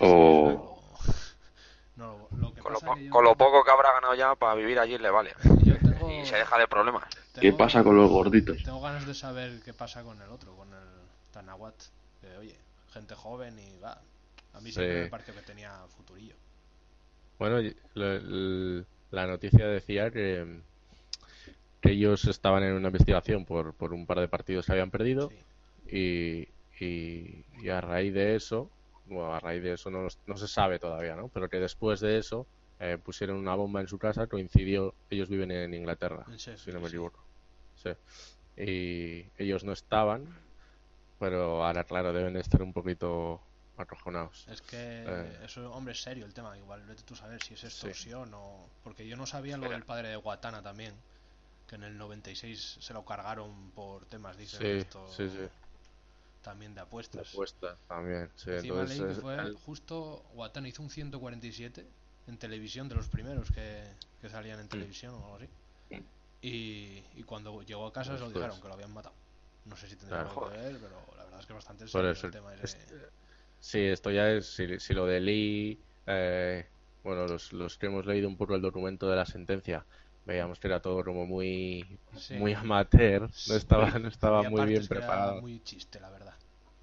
Oh. 0.00 0.80
sí, 1.04 1.10
no, 1.96 2.28
lo, 2.32 2.38
lo 2.38 2.54
que 2.54 2.60
Con 2.60 2.72
lo, 2.72 2.80
pasa 2.80 2.86
po- 2.92 2.94
que 2.96 3.04
yo- 3.06 3.10
con 3.12 3.24
lo 3.24 3.34
poco 3.36 3.64
que 3.64 3.70
habrá 3.70 3.92
ganado 3.94 4.14
ya 4.14 4.34
para 4.34 4.54
vivir 4.54 4.78
allí 4.78 4.98
le 4.98 5.10
vale. 5.10 5.34
tengo- 5.42 6.10
Y 6.10 6.26
se 6.26 6.36
deja 6.36 6.58
de 6.58 6.66
problemas. 6.68 7.04
¿Qué 7.34 7.40
tengo- 7.40 7.56
pasa 7.56 7.82
con 7.84 7.96
los 7.96 8.10
gorditos? 8.10 8.62
Tengo 8.64 8.80
ganas 8.80 9.06
de 9.06 9.14
saber 9.14 9.60
qué 9.64 9.72
pasa 9.74 10.02
con 10.02 10.20
el 10.20 10.28
otro, 10.30 10.54
con 10.56 10.72
el 10.72 10.88
Tanawat. 11.32 11.74
Que, 12.20 12.36
oye, 12.36 12.56
gente 12.92 13.14
joven 13.14 13.58
y 13.58 13.78
va. 13.78 14.00
A 14.54 14.60
mí 14.60 14.70
Sí. 14.70 14.74
siempre 14.74 15.02
me 15.04 15.08
pareció 15.08 15.34
que 15.34 15.42
tenía 15.42 15.72
futurillo. 15.96 16.34
Bueno, 17.38 17.60
la 17.94 19.26
noticia 19.26 19.66
decía 19.68 20.10
que, 20.10 20.60
que 21.80 21.90
ellos 21.92 22.24
estaban 22.26 22.62
en 22.64 22.72
una 22.72 22.88
investigación 22.88 23.44
por, 23.44 23.74
por 23.74 23.92
un 23.92 24.06
par 24.06 24.18
de 24.20 24.28
partidos 24.28 24.66
que 24.66 24.72
habían 24.72 24.90
perdido 24.90 25.30
Sí. 25.86 26.46
y, 26.80 26.84
y, 26.84 27.44
y 27.62 27.68
a 27.68 27.80
raíz 27.80 28.12
de 28.14 28.34
eso, 28.34 28.70
bueno, 29.06 29.32
a 29.34 29.40
raíz 29.40 29.62
de 29.62 29.74
eso 29.74 29.90
no, 29.90 30.08
no 30.26 30.36
se 30.36 30.48
sabe 30.48 30.78
todavía, 30.78 31.14
¿no? 31.14 31.28
Pero 31.28 31.48
que 31.48 31.58
después 31.60 32.00
de 32.00 32.18
eso 32.18 32.46
eh, 32.80 32.98
pusieron 33.02 33.36
una 33.36 33.54
bomba 33.54 33.80
en 33.80 33.88
su 33.88 33.98
casa, 33.98 34.26
coincidió, 34.26 34.94
ellos 35.10 35.28
viven 35.28 35.50
en 35.52 35.74
Inglaterra, 35.74 36.24
si 36.36 36.72
no 36.72 36.80
me 36.80 36.88
equivoco. 36.88 37.20
Sí. 37.76 37.90
Y 38.56 39.26
ellos 39.42 39.62
no 39.64 39.72
estaban, 39.72 40.26
pero 41.18 41.64
ahora, 41.64 41.84
claro, 41.84 42.12
deben 42.12 42.34
de 42.34 42.40
estar 42.40 42.62
un 42.62 42.72
poquito 42.72 43.40
acojonados. 43.76 44.46
Es 44.48 44.60
que 44.62 44.76
Eh. 45.06 45.38
eso, 45.44 45.72
hombre, 45.72 45.92
es 45.92 46.02
serio 46.02 46.24
el 46.26 46.34
tema. 46.34 46.56
Igual 46.58 46.84
vete 46.86 47.02
tú 47.02 47.14
a 47.14 47.18
saber 47.18 47.42
si 47.42 47.54
es 47.54 47.64
extorsión 47.64 48.32
o. 48.34 48.68
Porque 48.84 49.06
yo 49.06 49.16
no 49.16 49.26
sabía 49.26 49.56
lo 49.56 49.68
del 49.70 49.84
padre 49.84 50.08
de 50.08 50.16
Guatana 50.16 50.62
también. 50.62 50.94
Que 51.68 51.74
en 51.76 51.84
el 51.84 51.98
96 51.98 52.78
se 52.80 52.92
lo 52.94 53.04
cargaron 53.04 53.70
por 53.72 54.06
temas, 54.06 54.36
dicen, 54.38 54.58
Sí, 54.60 54.66
esto 54.66 55.06
sí, 55.14 55.28
sí. 55.28 55.46
también 56.42 56.74
de 56.74 56.80
apuestas. 56.80 57.28
Apuesta 57.28 57.76
también, 57.86 58.30
sí. 58.36 58.50
Encima 58.50 58.74
Entonces, 58.80 58.98
leí 58.98 59.08
que 59.14 59.20
fue 59.20 59.34
el- 59.36 59.54
justo 59.56 60.24
Guatana 60.34 60.66
hizo 60.68 60.82
un 60.82 60.88
147 60.90 61.86
en 62.26 62.38
televisión 62.38 62.88
de 62.88 62.94
los 62.94 63.08
primeros 63.08 63.50
que, 63.50 63.84
que 64.20 64.28
salían 64.30 64.58
en 64.60 64.66
Mm. 64.66 64.70
televisión 64.70 65.14
o 65.14 65.18
algo 65.24 65.36
así. 65.36 65.48
Y, 66.40 67.02
y 67.16 67.22
cuando 67.24 67.62
llegó 67.62 67.86
a 67.86 67.92
casa 67.92 68.14
se 68.14 68.20
lo 68.20 68.28
dijeron 68.30 68.60
que 68.62 68.68
lo 68.68 68.74
habían 68.74 68.92
matado. 68.94 69.14
No 69.68 69.76
sé 69.76 69.88
si 69.88 69.96
tendría 69.96 70.20
Claro. 70.20 70.30
algo 70.30 70.48
que 70.48 70.56
ver, 70.56 70.78
pero 70.80 71.06
la 71.16 71.24
verdad 71.24 71.40
es 71.40 71.46
que 71.46 71.52
es 71.52 71.56
bastante 71.56 71.84
eso, 71.84 72.00
el 72.00 72.32
tema 72.32 72.54
ese. 72.54 72.78
es- 72.78 72.86
Sí, 73.60 73.80
esto 73.80 74.10
ya 74.10 74.30
es, 74.30 74.54
si, 74.54 74.78
si 74.78 74.94
lo 74.94 75.04
de 75.06 75.20
Lee, 75.20 75.84
eh, 76.06 76.68
bueno, 77.02 77.26
los, 77.26 77.52
los 77.52 77.76
que 77.76 77.86
hemos 77.86 78.06
leído 78.06 78.28
un 78.28 78.36
poco 78.36 78.54
el 78.54 78.62
documento 78.62 79.08
de 79.10 79.16
la 79.16 79.26
sentencia, 79.26 79.84
veíamos 80.24 80.60
que 80.60 80.68
era 80.68 80.80
todo 80.80 81.02
como 81.04 81.26
muy, 81.26 81.98
Sí. 82.16 82.34
muy 82.36 82.54
amateur, 82.54 83.28
no 83.46 83.54
estaba, 83.56 83.90
no 83.98 84.08
estaba 84.08 84.42
muy 84.44 84.64
bien 84.64 84.86
era 84.86 84.88
preparado. 84.88 85.40
muy 85.40 85.60
chiste, 85.62 86.00
la 86.00 86.10
verdad. 86.10 86.34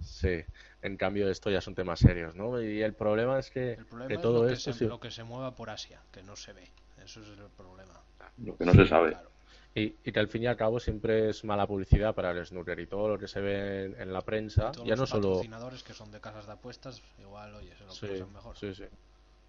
Sí, 0.01 0.43
en 0.81 0.97
cambio 0.97 1.29
esto 1.29 1.49
ya 1.49 1.61
son 1.61 1.75
temas 1.75 1.99
serios, 1.99 2.35
¿no? 2.35 2.61
Y 2.61 2.81
el 2.81 2.93
problema 2.95 3.39
es 3.39 3.49
que, 3.49 3.77
El 3.77 3.85
problema 3.85 4.07
que 4.07 4.15
es 4.15 4.21
todo 4.21 4.41
lo 4.41 4.47
que, 4.47 4.53
esto 4.53 4.73
se, 4.73 4.79
sí- 4.79 4.85
lo 4.85 4.99
que 4.99 5.11
se 5.11 5.23
mueva 5.23 5.53
por 5.55 5.69
Asia, 5.69 6.01
que 6.11 6.23
no 6.23 6.35
se 6.35 6.53
ve. 6.53 6.71
Eso 6.97 7.21
es 7.21 7.27
el 7.37 7.49
problema. 7.51 8.01
Lo 8.37 8.57
que 8.57 8.65
no 8.65 8.73
se 8.73 8.85
sabe. 8.87 9.11
Claro. 9.11 9.31
Y, 9.75 9.93
y 10.03 10.11
que 10.11 10.19
al 10.19 10.29
fin 10.29 10.43
y 10.43 10.47
al 10.47 10.55
cabo 10.55 10.79
siempre 10.79 11.29
es 11.29 11.43
mala 11.43 11.67
publicidad 11.67 12.15
para 12.15 12.31
el 12.31 12.45
snooker 12.45 12.79
y 12.79 12.87
todo 12.87 13.09
lo 13.09 13.19
que 13.19 13.27
se 13.27 13.41
ve 13.41 13.85
en, 13.85 14.01
en 14.01 14.13
la 14.13 14.21
prensa, 14.21 14.71
Todos 14.71 14.87
ya 14.87 14.95
no 14.95 15.01
los 15.01 15.09
solo... 15.09 15.29
patrocinadores 15.29 15.83
que 15.83 15.93
son 15.93 16.11
de 16.11 16.21
casas 16.21 16.45
de 16.47 16.53
apuestas, 16.53 17.01
igual, 17.19 17.53
oye, 17.55 17.75
se 17.75 17.83
lo 17.85 17.91
Sí, 17.91 18.23
mejor. 18.33 18.55
sí, 18.57 18.73
sí. 18.73 18.85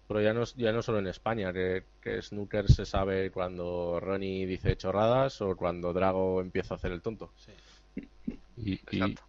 Pero 0.07 0.21
ya 0.21 0.33
no, 0.33 0.43
ya 0.55 0.71
no 0.71 0.81
solo 0.81 0.99
en 0.99 1.07
España, 1.07 1.51
que, 1.51 1.83
que 2.01 2.21
snooker 2.21 2.69
se 2.71 2.85
sabe 2.85 3.31
cuando 3.31 3.99
Ronnie 3.99 4.45
dice 4.45 4.77
chorradas 4.77 5.41
o 5.41 5.55
cuando 5.55 5.91
Drago 5.93 6.39
empieza 6.41 6.73
a 6.73 6.77
hacer 6.77 6.91
el 6.91 7.01
tonto. 7.01 7.31
Sí. 7.37 7.51
Y, 8.57 8.71
y 8.71 8.73
Exacto. 9.01 9.21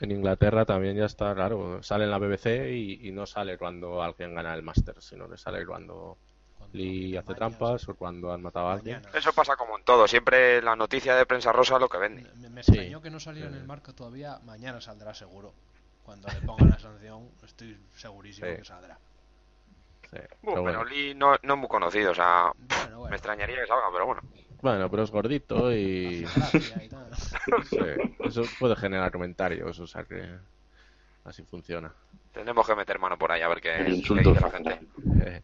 en 0.00 0.10
Inglaterra 0.12 0.64
también 0.64 0.96
ya 0.96 1.04
está, 1.06 1.34
claro, 1.34 1.82
sale 1.82 2.04
en 2.04 2.10
la 2.10 2.18
BBC 2.18 2.70
y, 2.70 3.06
y 3.08 3.12
no 3.12 3.26
sale 3.26 3.56
cuando 3.58 4.02
alguien 4.02 4.34
gana 4.34 4.54
el 4.54 4.62
máster, 4.62 4.96
sino 5.00 5.28
que 5.28 5.36
sale 5.36 5.64
cuando 5.66 6.16
No 6.74 7.20
hace 7.20 7.34
trampas 7.34 7.88
o 7.88 7.94
cuando 7.94 8.32
han 8.32 8.42
matado 8.42 8.68
a 8.68 8.72
alguien. 8.74 9.00
Eso 9.14 9.32
pasa 9.32 9.56
como 9.56 9.78
en 9.78 9.84
todo. 9.84 10.08
Siempre 10.08 10.60
la 10.60 10.74
noticia 10.74 11.14
de 11.14 11.24
prensa 11.24 11.52
rosa 11.52 11.74
es 11.76 11.80
lo 11.80 11.88
que 11.88 11.98
vende. 11.98 12.22
Me, 12.36 12.50
me 12.50 12.62
Sí. 12.64 12.72
extrañó 12.72 13.00
que 13.00 13.10
no 13.10 13.20
saliera 13.20 13.48
en 13.48 13.54
el 13.54 13.64
marco 13.64 13.94
todavía. 13.94 14.38
Mañana 14.44 14.80
saldrá 14.80 15.14
seguro. 15.14 15.52
Cuando 16.02 16.28
le 16.28 16.40
pongan 16.40 16.70
la 16.70 16.78
sanción, 16.78 17.28
estoy 17.44 17.78
segurísimo 17.94 18.48
Sí. 18.48 18.56
que 18.56 18.64
saldrá. 18.64 18.98
Sí, 20.10 20.16
Uh, 20.42 20.46
pero 20.50 20.62
bueno. 20.62 20.78
Pero 20.80 20.84
Lee 20.90 21.14
no, 21.14 21.36
no 21.42 21.54
es 21.54 21.60
muy 21.60 21.68
conocido, 21.68 22.10
o 22.10 22.14
sea, 22.14 22.52
Bueno, 22.56 23.04
me 23.08 23.16
extrañaría 23.16 23.60
que 23.60 23.66
salga, 23.66 23.86
pero 23.92 24.06
bueno. 24.06 24.22
Bueno, 24.60 24.90
pero 24.90 25.02
es 25.02 25.10
gordito 25.10 25.72
y 25.72 26.24
y 26.24 26.88
tal. 26.88 27.10
sí, 27.70 27.78
eso 28.24 28.42
puede 28.58 28.76
generar 28.76 29.10
comentarios, 29.12 29.78
o 29.78 29.86
sea 29.86 30.04
que 30.04 30.38
así 31.24 31.42
funciona. 31.44 31.92
Tendremos 32.32 32.66
que 32.66 32.74
meter 32.74 32.98
mano 32.98 33.16
por 33.18 33.30
ahí 33.32 33.42
a 33.42 33.48
ver 33.48 33.60
qué, 33.60 33.84
dice 33.84 34.14
la 34.14 34.50
gente. 34.50 34.80
Eh, 35.24 35.42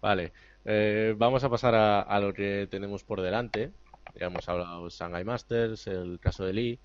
Vale, 0.00 0.32
eh, 0.64 1.14
vamos 1.16 1.44
a 1.44 1.50
pasar 1.50 1.74
a, 1.74 2.00
a 2.02 2.20
lo 2.20 2.32
que 2.32 2.68
tenemos 2.70 3.04
por 3.04 3.20
delante. 3.20 3.72
Ya 4.14 4.26
hemos 4.26 4.48
hablado 4.48 4.84
de 4.84 4.90
Shanghai 4.90 5.24
Masters, 5.24 5.86
el 5.86 6.18
caso 6.20 6.44
de 6.44 6.52
Lee. 6.52 6.80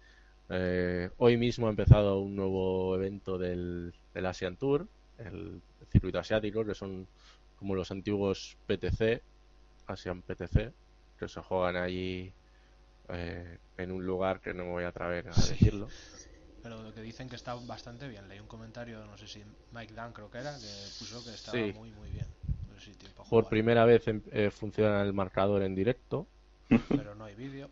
Eh, 0.49 1.09
hoy 1.17 1.37
mismo 1.37 1.67
ha 1.67 1.69
empezado 1.71 2.19
un 2.21 2.35
nuevo 2.35 2.95
evento 2.95 3.37
del, 3.37 3.93
del 4.13 4.25
Asian 4.25 4.55
Tour, 4.57 4.87
el 5.17 5.61
circuito 5.91 6.19
asiático, 6.19 6.65
que 6.65 6.73
son 6.75 7.07
como 7.57 7.75
los 7.75 7.91
antiguos 7.91 8.57
PTC, 8.65 9.21
Asian 9.87 10.21
PTC, 10.21 10.73
que 11.19 11.27
se 11.27 11.41
juegan 11.41 11.75
allí 11.75 12.31
eh, 13.09 13.57
en 13.77 13.91
un 13.91 14.05
lugar 14.05 14.39
que 14.41 14.53
no 14.53 14.63
me 14.65 14.71
voy 14.71 14.83
a 14.85 14.89
atrever 14.89 15.27
a 15.27 15.31
decirlo. 15.31 15.87
Pero 16.63 16.81
lo 16.81 16.93
que 16.93 17.01
dicen 17.01 17.29
que 17.29 17.35
está 17.35 17.55
bastante 17.55 18.07
bien. 18.07 18.27
Leí 18.27 18.39
un 18.39 18.47
comentario, 18.47 19.05
no 19.05 19.17
sé 19.17 19.27
si 19.27 19.43
Mike 19.71 19.93
Dunn 19.93 20.11
creo 20.13 20.29
que 20.29 20.39
era, 20.39 20.53
que 20.57 20.67
puso 20.99 21.23
que 21.23 21.33
estaba 21.33 21.57
Sí. 21.57 21.73
muy, 21.73 21.91
muy 21.91 22.09
bien. 22.11 22.25
Por 23.15 23.25
jugar. 23.25 23.49
primera 23.49 23.85
vez 23.85 24.07
em- 24.07 24.21
eh, 24.31 24.49
funciona 24.51 25.01
el 25.01 25.13
marcador 25.13 25.61
en 25.63 25.75
directo. 25.75 26.27
Pero 26.89 27.15
no 27.15 27.25
hay 27.25 27.35
vídeo. 27.35 27.69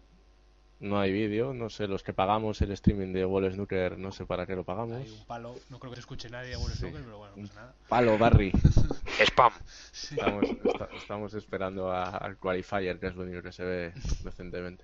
No 0.82 1.00
hay 1.00 1.14
vídeo, 1.14 1.54
no 1.54 1.70
sé, 1.70 1.88
los 1.88 2.04
que 2.04 2.12
pagamos 2.14 2.62
el 2.62 2.72
streaming 2.72 3.14
de 3.14 3.26
Wall 3.26 3.50
Snooker, 3.52 3.98
no 3.98 4.12
sé 4.12 4.26
para 4.26 4.46
qué 4.46 4.56
lo 4.58 4.66
pagamos. 4.66 4.98
Hay 4.98 5.10
un 5.10 5.26
palo. 5.26 5.56
No 5.70 5.80
creo 5.80 5.90
que 5.92 5.96
se 5.96 6.02
escuche 6.02 6.30
nadie 6.30 6.50
de 6.50 6.58
Sí. 6.58 6.74
Snooker, 6.80 7.02
pero 7.02 7.18
bueno, 7.18 7.34
no 7.38 7.48
pasa 7.48 7.60
nada. 7.62 7.76
Palo, 7.88 8.18
Barry. 8.18 8.52
Spam. 9.26 9.54
Estamos, 9.94 10.44
esta- 10.50 10.90
estamos 10.98 11.34
esperando 11.34 11.92
a- 11.92 12.10
al 12.18 12.38
Qualifier, 12.38 13.00
que 13.00 13.08
es 13.08 13.16
lo 13.16 13.24
único 13.24 13.42
que 13.42 13.54
se 13.54 13.64
ve 13.64 13.94
decentemente. 14.24 14.84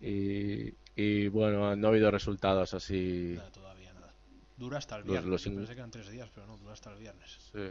Y, 0.00 0.72
y 0.94 1.28
bueno, 1.28 1.74
no 1.74 1.88
ha 1.88 1.90
habido 1.90 2.10
resultados 2.12 2.72
así. 2.74 3.34
Nada, 3.36 3.50
todavía 3.50 3.92
nada. 3.94 4.12
Dura 4.56 4.78
hasta 4.78 4.94
el 4.96 5.00
Los- 5.02 5.08
viernes. 5.10 5.30
los 5.30 5.44
Yo 5.44 5.50
in- 5.50 5.56
pensé 5.56 5.72
que 5.74 5.80
eran 5.80 5.90
tres 5.90 6.08
días, 6.10 6.30
pero 6.32 6.46
no, 6.46 6.56
dura 6.56 6.72
hasta 6.72 6.92
el 6.92 6.98
viernes. 6.98 7.36
Sí. 7.52 7.70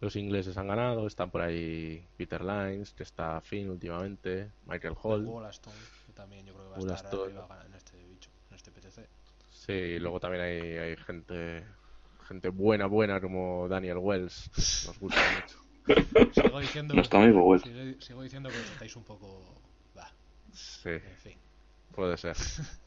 Los 0.00 0.16
ingleses 0.16 0.56
han 0.58 0.68
ganado, 0.68 1.06
están 1.06 1.30
por 1.30 1.40
ahí 1.40 2.06
Peter 2.16 2.44
Lines, 2.44 2.92
que 2.92 3.02
está 3.02 3.40
fin 3.40 3.70
últimamente, 3.70 4.50
Michael 4.66 4.94
Hall. 5.02 5.24
Wollaston, 5.24 5.72
que 6.06 6.12
también 6.12 6.44
yo 6.44 6.52
creo 6.52 6.64
que 6.74 6.80
va 6.80 6.92
a 6.92 6.96
estar 6.96 7.14
arriba 7.14 7.64
en 7.66 7.74
este 7.74 7.96
bicho, 8.04 8.30
en 8.50 8.56
este 8.56 8.70
PTC. 8.70 9.08
Sí, 9.50 9.72
y 9.72 9.98
luego 9.98 10.20
también 10.20 10.44
hay, 10.44 10.60
hay 10.78 10.96
gente 10.96 11.64
gente 12.26 12.48
buena, 12.48 12.86
buena 12.86 13.20
como 13.20 13.68
Daniel 13.68 13.98
Wells. 13.98 14.50
Nos 14.86 14.98
gusta 14.98 15.20
mucho. 15.34 15.58
Sigo 16.34 16.60
diciendo, 16.60 16.94
Nuestro 16.94 17.20
amigo 17.20 17.44
Wells. 17.44 17.62
sigo, 17.62 18.00
sigo 18.00 18.22
diciendo 18.22 18.48
que 18.48 18.56
os 18.58 18.70
estáis 18.70 18.96
un 18.96 19.04
poco... 19.04 19.40
Sí. 20.52 20.88
en 20.88 21.16
fin. 21.22 21.38
Puede 21.94 22.16
ser. 22.16 22.36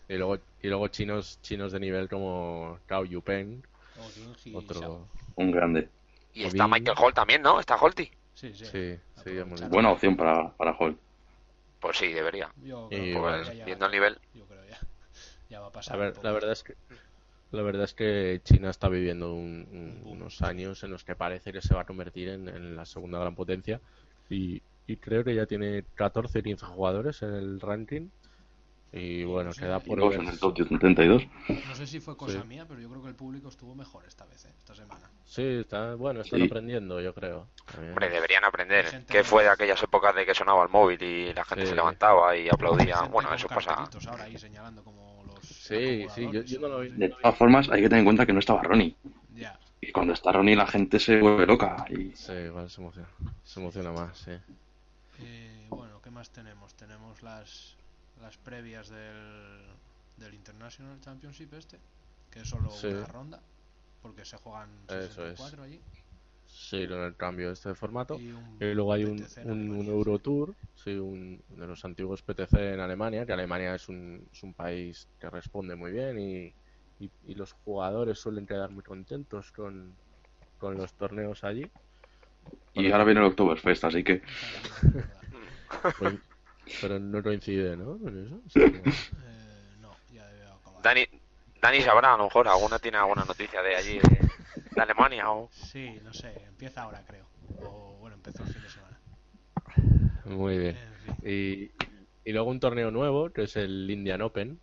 Y 0.08 0.16
luego, 0.16 0.40
y 0.62 0.68
luego 0.68 0.88
chinos, 0.88 1.40
chinos 1.42 1.72
de 1.72 1.80
nivel 1.80 2.10
como 2.10 2.80
Cao 2.88 3.06
Yupeng, 3.06 3.62
otro. 4.54 5.08
Un 5.36 5.52
grande. 5.52 5.88
Y 6.34 6.44
está. 6.46 6.68
Michael 6.68 6.98
Holt 7.00 7.16
también, 7.16 7.42
¿no? 7.42 7.60
¿Está 7.60 7.76
Holty? 7.76 8.10
Sí, 8.34 8.54
sí. 8.54 8.66
Sí, 8.66 8.98
hemos 9.26 9.60
dicho. 9.60 9.70
Buena 9.70 9.92
opción 9.92 10.16
para, 10.16 10.50
para 10.56 10.74
Hall. 10.74 10.98
Pues 11.80 11.98
sí, 11.98 12.08
debería. 12.14 12.52
Yo 12.64 12.88
Y 12.92 12.96
creo 12.96 13.14
que 13.14 13.20
bueno. 13.20 13.52
ya- 13.54 13.66
Viendo 13.66 13.86
el 13.86 13.92
nivel. 13.92 14.18
Yo 14.34 14.46
creo 14.46 14.66
ya. 14.70 14.80
Ya 15.50 15.60
va 15.60 15.68
a 15.68 15.72
pasar. 15.72 15.98
La, 15.98 16.06
ver- 16.06 16.24
la 16.24 16.32
verdad 16.32 16.52
es 16.52 16.64
que 16.64 16.76
la 17.52 17.64
verdad 17.64 17.84
es 17.86 17.96
que 17.96 18.42
China 18.44 18.70
está 18.70 18.90
viviendo 18.90 19.34
un- 19.34 19.68
un- 19.72 20.02
unos 20.06 20.42
años 20.44 20.84
en 20.84 20.92
los 20.92 21.04
que 21.04 21.16
parece 21.16 21.52
que 21.52 21.62
se 21.62 21.74
va 21.74 21.82
a 21.82 21.86
convertir 21.86 22.30
en, 22.30 22.48
en 22.48 22.76
la 22.76 22.86
segunda 22.86 23.18
gran 23.20 23.34
potencia 23.36 23.82
y, 24.30 24.62
y 24.86 24.98
creo 24.98 25.24
que 25.24 25.34
ya 25.34 25.48
tiene 25.48 25.84
14 25.96 26.40
o 26.40 26.44
15 26.44 26.66
jugadores 26.68 27.24
en 27.24 27.34
el 27.34 27.60
ranking 27.60 28.10
y 28.92 29.24
bueno, 29.24 29.52
queda 29.54 29.80
por 29.80 30.00
ver. 30.10 30.20
en 30.20 30.28
el 30.30 30.40
top 30.40 30.56
32. 30.80 31.24
No 31.68 31.76
sé 31.76 31.86
si 31.86 32.00
fue 32.00 32.18
cosa 32.18 32.42
Sí. 32.42 32.48
mía, 32.48 32.66
pero 32.68 32.80
yo 32.80 32.90
creo 32.90 33.02
que 33.04 33.10
el 33.10 33.16
público 33.16 33.50
estuvo 33.50 33.76
mejor 33.76 34.04
esta 34.08 34.26
vez, 34.26 34.46
¿eh? 34.46 34.54
esta 34.58 34.74
semana. 34.74 35.10
Sí, 35.26 35.44
está, 35.44 35.94
bueno, 35.96 36.22
están 36.22 36.40
Sí. 36.40 36.46
aprendiendo, 36.48 37.00
yo 37.02 37.14
creo. 37.14 37.48
también. 37.72 37.92
Hombre, 37.92 38.10
deberían 38.10 38.44
aprender. 38.44 38.86
¿Qué 39.06 39.20
que- 39.20 39.24
fue 39.24 39.44
de 39.44 39.50
aquellas 39.50 39.82
épocas 39.84 40.16
de 40.16 40.26
que 40.26 40.34
sonaba 40.34 40.64
el 40.64 40.70
móvil 40.70 41.02
y 41.04 41.32
la 41.34 41.46
gente 41.46 41.66
Sí. 41.66 41.70
se 41.70 41.76
levantaba 41.76 42.36
y 42.36 42.50
aplaudía? 42.50 43.02
Bueno, 43.04 43.32
eso 43.34 43.48
pasa. 43.48 43.76
cartelitos 43.76 44.08
ahora 44.08 44.24
ahí 44.24 44.38
señalando 44.40 44.84
como 44.84 45.24
los 45.28 45.46
Sí, 45.46 46.08
sí, 46.16 46.28
yo, 46.32 46.42
yo 46.42 46.60
no 46.62 46.68
lo 46.70 46.80
vi. 46.80 46.90
De 46.90 47.10
todas 47.10 47.38
formas, 47.38 47.70
hay 47.70 47.82
que 47.84 47.90
tener 47.90 48.00
en 48.00 48.06
cuenta 48.06 48.26
que 48.26 48.34
no 48.34 48.40
estaba 48.40 48.64
Ronnie. 48.64 48.96
Ya. 49.36 49.60
Y 49.82 49.92
cuando 49.92 50.14
está 50.14 50.32
Ronnie, 50.32 50.56
la 50.56 50.66
gente 50.66 51.00
se 51.00 51.20
vuelve 51.22 51.46
loca. 51.46 51.86
Y 51.90 52.12
Sí, 52.16 52.32
igual 52.34 52.68
se 52.72 52.82
emociona, 52.82 53.08
se 53.44 53.60
emociona 53.60 53.92
más, 53.92 54.18
sí. 54.18 54.32
Eh, 55.22 55.66
bueno, 55.70 56.02
¿qué 56.02 56.10
más 56.10 56.32
tenemos? 56.32 56.74
Tenemos 56.74 57.22
las 57.22 57.76
las 58.22 58.38
previas 58.38 58.90
del, 58.90 59.66
del 60.18 60.34
International 60.34 61.00
Championship 61.02 61.54
este, 61.54 61.80
que 62.32 62.40
es 62.42 62.50
solo 62.50 62.70
Sí. 62.72 62.88
una 62.88 63.08
ronda, 63.08 63.42
porque 64.02 64.26
se 64.26 64.38
juegan 64.38 64.70
Eso 64.88 64.98
es. 64.98 65.08
64 65.14 65.64
allí. 65.64 65.82
Sí, 66.46 66.78
en 66.84 66.92
el 66.94 67.16
cambio 67.16 67.48
de 67.48 67.54
este 67.54 67.74
formato. 67.76 68.20
Y, 68.20 68.32
un 68.32 68.58
Y 68.60 68.74
luego 68.74 68.94
hay 68.94 69.04
un, 69.06 69.24
un, 69.46 69.70
un 69.70 69.86
Eurotour, 69.86 70.56
sí, 70.76 70.92
un, 70.92 71.42
de 71.48 71.68
los 71.68 71.86
antiguos 71.86 72.22
PTC 72.24 72.74
en 72.74 72.80
Alemania, 72.80 73.26
que 73.26 73.34
Alemania 73.34 73.76
es 73.76 73.88
un, 73.88 74.28
es 74.32 74.44
un 74.44 74.54
país 74.54 75.08
que 75.20 75.30
responde 75.30 75.76
muy 75.76 75.92
bien 75.92 76.20
y, 76.20 76.48
y, 77.00 77.12
y 77.28 77.36
los 77.36 77.54
jugadores 77.54 78.20
suelen 78.20 78.48
quedar 78.48 78.72
muy 78.72 78.84
contentos 78.84 79.52
con, 79.52 79.96
con 80.58 80.76
los 80.76 80.94
torneos 80.96 81.44
allí. 81.44 81.72
Y 82.74 82.92
ahora 82.92 83.04
viene 83.04 83.20
el 83.20 83.28
Oktoberfest, 83.28 83.84
así 83.86 84.04
que. 84.04 84.22
Pues- 86.00 86.20
pero 86.82 87.00
no 87.00 87.22
coincide, 87.24 87.76
¿no? 87.78 87.98
Con 87.98 88.26
eso. 88.26 88.42
Eh, 88.56 89.76
no, 89.82 89.92
ya 90.14 90.26
debe 90.28 90.48
acabar. 90.48 90.82
Dani, 90.84 91.06
Dani 91.62 91.82
sabrá, 91.82 92.14
a 92.14 92.18
lo 92.18 92.26
mejor 92.26 92.48
alguna 92.48 92.80
tiene 92.80 92.98
alguna 92.98 93.26
noticia 93.26 93.62
de 93.62 93.76
allí, 93.76 94.00
de, 94.00 94.20
de 94.76 94.82
Alemania 94.82 95.32
o... 95.32 95.50
Sí, 95.52 96.00
no 96.04 96.14
sé, 96.14 96.34
empieza 96.48 96.84
ahora 96.84 97.02
creo. 97.08 97.26
O 97.64 97.98
bueno, 98.00 98.16
empezó 98.16 98.44
el 98.44 98.50
fin 98.50 98.62
de 98.64 98.70
semana. 98.70 98.98
muy 100.26 100.58
bien. 100.58 100.78
En 100.78 101.16
fin, 101.16 101.30
Y, 101.30 101.72
y 102.30 102.34
luego 102.34 102.50
un 102.50 102.60
torneo 102.60 102.92
nuevo, 102.92 103.30
que 103.32 103.44
es 103.44 103.56
el 103.56 103.90
Indian 103.90 104.22
Open. 104.22 104.60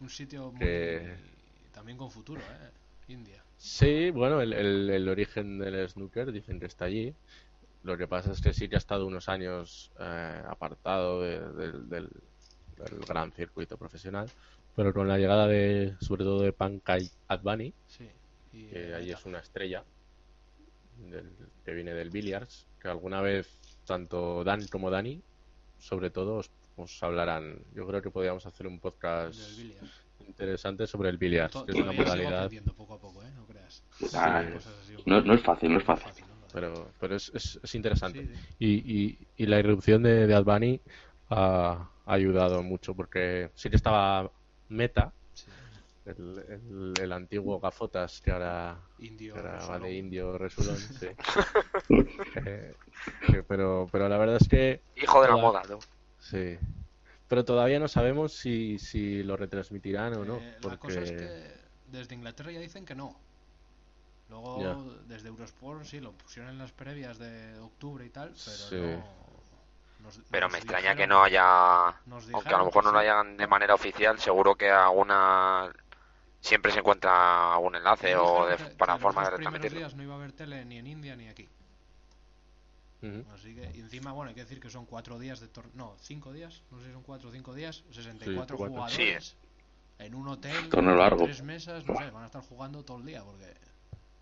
un 0.00 0.10
sitio 0.10 0.50
muy... 0.50 0.58
Que- 0.58 1.16
también 1.72 1.96
con 1.98 2.10
futuro, 2.10 2.40
¿eh? 2.40 3.12
India. 3.12 3.42
Sí, 3.58 4.10
bueno, 4.10 4.40
el, 4.40 4.52
el, 4.52 4.90
el 4.90 5.08
origen 5.08 5.58
del 5.58 5.88
snooker 5.88 6.32
dicen 6.32 6.58
que 6.60 6.66
está 6.66 6.84
allí. 6.86 7.14
Lo 7.84 7.96
que 7.96 8.06
pasa 8.06 8.32
es 8.32 8.40
que 8.40 8.52
sí 8.52 8.68
que 8.68 8.76
ha 8.76 8.78
estado 8.78 9.06
unos 9.06 9.28
años 9.28 9.90
eh, 9.98 10.42
apartado 10.46 11.20
de- 11.22 11.40
del- 11.52 11.88
del, 11.88 12.08
del 12.76 12.98
gran 13.06 13.32
circuito 13.32 13.76
profesional, 13.76 14.30
pero 14.76 14.92
con 14.94 15.08
la 15.08 15.18
llegada 15.18 15.46
de, 15.48 15.94
sobre 16.00 16.24
todo 16.24 16.42
de 16.42 16.52
Pankaj 16.52 17.02
Advani, 17.28 17.72
Sí. 17.86 18.08
Y, 18.52 18.66
que 18.68 18.90
eh, 18.90 18.94
ahí 18.94 19.10
es 19.10 19.24
una 19.24 19.38
estrella 19.40 19.82
del- 20.98 21.32
que 21.64 21.72
viene 21.72 21.92
del 21.94 22.10
billiards, 22.10 22.66
que 22.80 22.88
alguna 22.88 23.20
vez 23.20 23.58
tanto 23.86 24.44
Dan 24.44 24.66
como 24.68 24.90
Dani, 24.90 25.20
sobre 25.78 26.10
todo, 26.10 26.36
os, 26.36 26.50
os 26.76 27.02
hablarán. 27.02 27.58
Yo 27.74 27.86
creo 27.86 28.00
que 28.00 28.10
podríamos 28.10 28.46
hacer 28.46 28.66
un 28.68 28.78
podcast 28.78 29.34
interesante 30.28 30.86
sobre 30.86 31.08
el 31.10 31.18
billiards, 31.18 31.62
que 31.64 31.72
es 31.72 31.78
una 31.78 31.92
modalidad, 31.92 32.44
aprendiendo 32.44 32.74
poco 32.74 32.94
a 32.94 33.00
poco, 33.00 33.22
¿eh? 33.24 33.30
No 33.34 33.44
creas. 33.46 33.82
Ah, 34.14 34.44
no, 35.06 35.20
no 35.22 35.34
es 35.34 35.42
fácil, 35.42 35.72
no 35.72 35.78
es 35.78 35.84
fácil. 35.84 36.24
Pero, 36.52 36.90
pero 37.00 37.16
es, 37.16 37.30
es, 37.34 37.58
es 37.62 37.74
interesante. 37.74 38.26
Sí, 38.26 38.34
sí. 38.34 38.40
Y, 38.58 38.68
y, 39.02 39.18
y 39.36 39.46
la 39.46 39.58
irrupción 39.58 40.02
de, 40.02 40.26
de 40.26 40.34
Advani 40.34 40.80
ha, 41.30 41.88
ha 42.06 42.12
ayudado 42.12 42.62
mucho 42.62 42.94
porque 42.94 43.50
sí 43.54 43.70
que 43.70 43.76
estaba 43.76 44.30
Meta, 44.68 45.12
Sí. 45.34 45.46
el, 46.06 46.44
el, 46.48 46.92
el 47.00 47.12
antiguo 47.12 47.58
Gafotas 47.60 48.20
que 48.20 48.30
ahora, 48.32 48.76
Indio. 48.98 49.34
que 49.34 49.40
ahora 49.40 49.66
va 49.66 49.78
de 49.78 49.94
indio 49.94 50.36
Resulón, 50.38 50.76
sí. 50.76 51.06
Eh, 52.46 52.74
pero, 53.48 53.88
pero 53.90 54.08
la 54.08 54.18
verdad 54.18 54.36
es 54.40 54.48
que 54.48 54.80
Hijo 54.96 55.22
de 55.22 55.28
la 55.28 55.36
moda, 55.36 55.62
¿no? 55.68 55.78
sí. 56.18 56.58
Pero 57.28 57.46
todavía 57.46 57.78
no 57.80 57.88
sabemos 57.88 58.34
si, 58.34 58.78
si 58.78 59.22
lo 59.22 59.38
retransmitirán 59.38 60.12
o 60.18 60.24
no. 60.26 60.36
Eh, 60.36 60.56
La 60.62 60.76
cosa 60.76 61.00
es 61.00 61.10
Porque 61.12 61.24
que 61.24 61.52
desde 61.90 62.14
Inglaterra 62.14 62.52
ya 62.52 62.60
dicen 62.60 62.84
que 62.84 62.94
no. 62.94 63.16
Luego 64.32 64.94
desde 65.06 65.28
Eurosport 65.28 65.84
sí 65.84 66.00
lo 66.00 66.12
pusieron 66.12 66.50
en 66.52 66.58
las 66.58 66.72
previas 66.72 67.18
de 67.18 67.58
octubre 67.58 68.06
y 68.06 68.08
tal, 68.10 68.28
pero 68.30 68.56
Sí. 68.56 68.76
no. 68.76 69.22
nos- 70.06 70.18
Pero 70.30 70.46
nos 70.46 70.52
me 70.52 70.58
extraña 70.58 70.94
dijeron- 70.94 70.96
que 70.96 71.06
no 71.06 71.22
haya... 71.22 71.94
nos 72.06 72.28
Aunque 72.32 72.54
a 72.54 72.58
lo 72.58 72.64
mejor 72.64 72.82
no 72.84 72.92
lo 72.92 73.00
sí. 73.00 73.06
hagan 73.06 73.36
de 73.36 73.46
manera 73.46 73.74
oficial, 73.74 74.18
seguro 74.18 74.54
que 74.54 74.70
alguna... 74.70 75.70
Siempre 76.40 76.72
se 76.72 76.78
encuentra 76.80 77.52
algún 77.54 77.76
enlace 77.76 78.16
o 78.16 78.46
de- 78.46 78.56
que- 78.56 78.64
para 78.74 78.96
forma 78.98 79.22
de 79.22 79.30
retransmitirlo. 79.30 79.78
días 79.78 79.94
no 79.94 80.02
iba 80.02 80.14
a 80.14 80.16
haber 80.16 80.32
tele 80.32 80.64
ni 80.64 80.78
en 80.78 80.86
India 80.86 81.14
ni 81.14 81.28
aquí. 81.28 81.48
Así 83.34 83.54
que 83.54 83.70
y 83.74 83.80
encima, 83.80 84.12
bueno, 84.12 84.28
hay 84.30 84.34
que 84.36 84.42
decir 84.42 84.60
que 84.60 84.70
son 84.70 84.86
cuatro 84.86 85.18
días 85.18 85.40
de 85.40 85.48
torneo. 85.48 85.72
No, 85.74 85.96
cinco 86.00 86.32
días. 86.32 86.62
No 86.70 86.78
sé 86.78 86.86
si 86.86 86.92
son 86.92 87.02
cuatro 87.02 87.28
o 87.30 87.32
cinco 87.32 87.52
días. 87.52 87.82
64 87.90 88.56
cuatro. 88.56 88.56
jugadores. 88.68 89.36
En 89.98 90.14
un 90.14 90.28
hotel. 90.28 90.68
Torneo 90.68 90.92
con 90.92 90.98
largo. 90.98 91.24
Tres 91.24 91.42
mesas. 91.42 91.84
No 91.84 91.96
sé, 91.96 92.10
van 92.10 92.22
a 92.22 92.26
estar 92.26 92.42
jugando 92.42 92.84
todo 92.84 92.98
el 92.98 93.04
día 93.04 93.22
porque. 93.24 93.54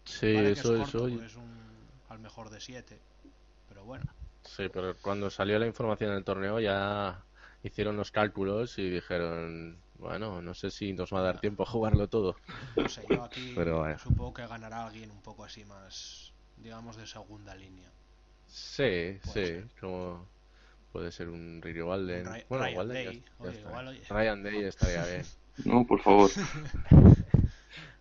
Sí, 0.04 0.34
vale 0.34 0.54
que 0.54 0.60
eso, 0.60 0.74
es 0.74 0.80
corto, 0.92 1.06
eso. 1.08 1.24
es 1.24 1.36
un, 1.36 1.48
al 2.08 2.18
mejor 2.18 2.50
de 2.50 2.60
siete. 2.60 2.98
Pero 3.68 3.84
bueno. 3.84 4.04
Sí, 4.44 4.68
pero 4.72 4.96
cuando 5.02 5.30
salió 5.30 5.58
la 5.58 5.66
información 5.66 6.14
del 6.14 6.24
torneo 6.24 6.58
ya 6.60 7.24
hicieron 7.62 7.96
los 7.96 8.10
cálculos 8.10 8.78
y 8.78 8.88
dijeron, 8.90 9.78
bueno, 9.98 10.40
no 10.42 10.54
sé 10.54 10.70
si 10.70 10.92
nos 10.92 11.12
va 11.12 11.20
a 11.20 11.22
dar 11.22 11.40
tiempo 11.40 11.62
a 11.62 11.66
jugarlo 11.66 12.08
todo. 12.08 12.36
No 12.76 12.88
sé, 12.88 13.06
yo 13.10 13.22
aquí 13.22 13.52
Pero 13.54 13.98
supongo 13.98 14.34
que 14.34 14.46
ganará 14.46 14.86
alguien 14.86 15.10
un 15.10 15.20
poco 15.22 15.44
así 15.44 15.64
más, 15.64 16.32
digamos, 16.56 16.96
de 16.96 17.06
segunda 17.06 17.54
línea. 17.54 17.90
Sí, 18.48 19.18
Puede 19.24 19.46
sí, 19.46 19.46
ser. 19.46 19.68
como 19.80 20.26
puede 20.92 21.12
ser 21.12 21.28
un 21.28 21.60
Riley 21.62 21.82
Walden. 21.82 22.26
Ry- 22.26 22.44
Bueno, 22.48 22.64
Ryan 22.64 22.78
Walden 22.78 22.96
ya- 22.96 23.10
Day, 23.10 23.22
ya 23.22 23.44
oye, 23.44 23.56
está. 23.56 23.68
igual, 23.68 23.88
oye. 23.88 24.02
Ryan 24.08 24.42
Day 24.42 24.64
estaría 24.64 25.04
bien. 25.12 25.26
No, 25.64 25.86
por 25.86 26.00
favor. 26.00 26.30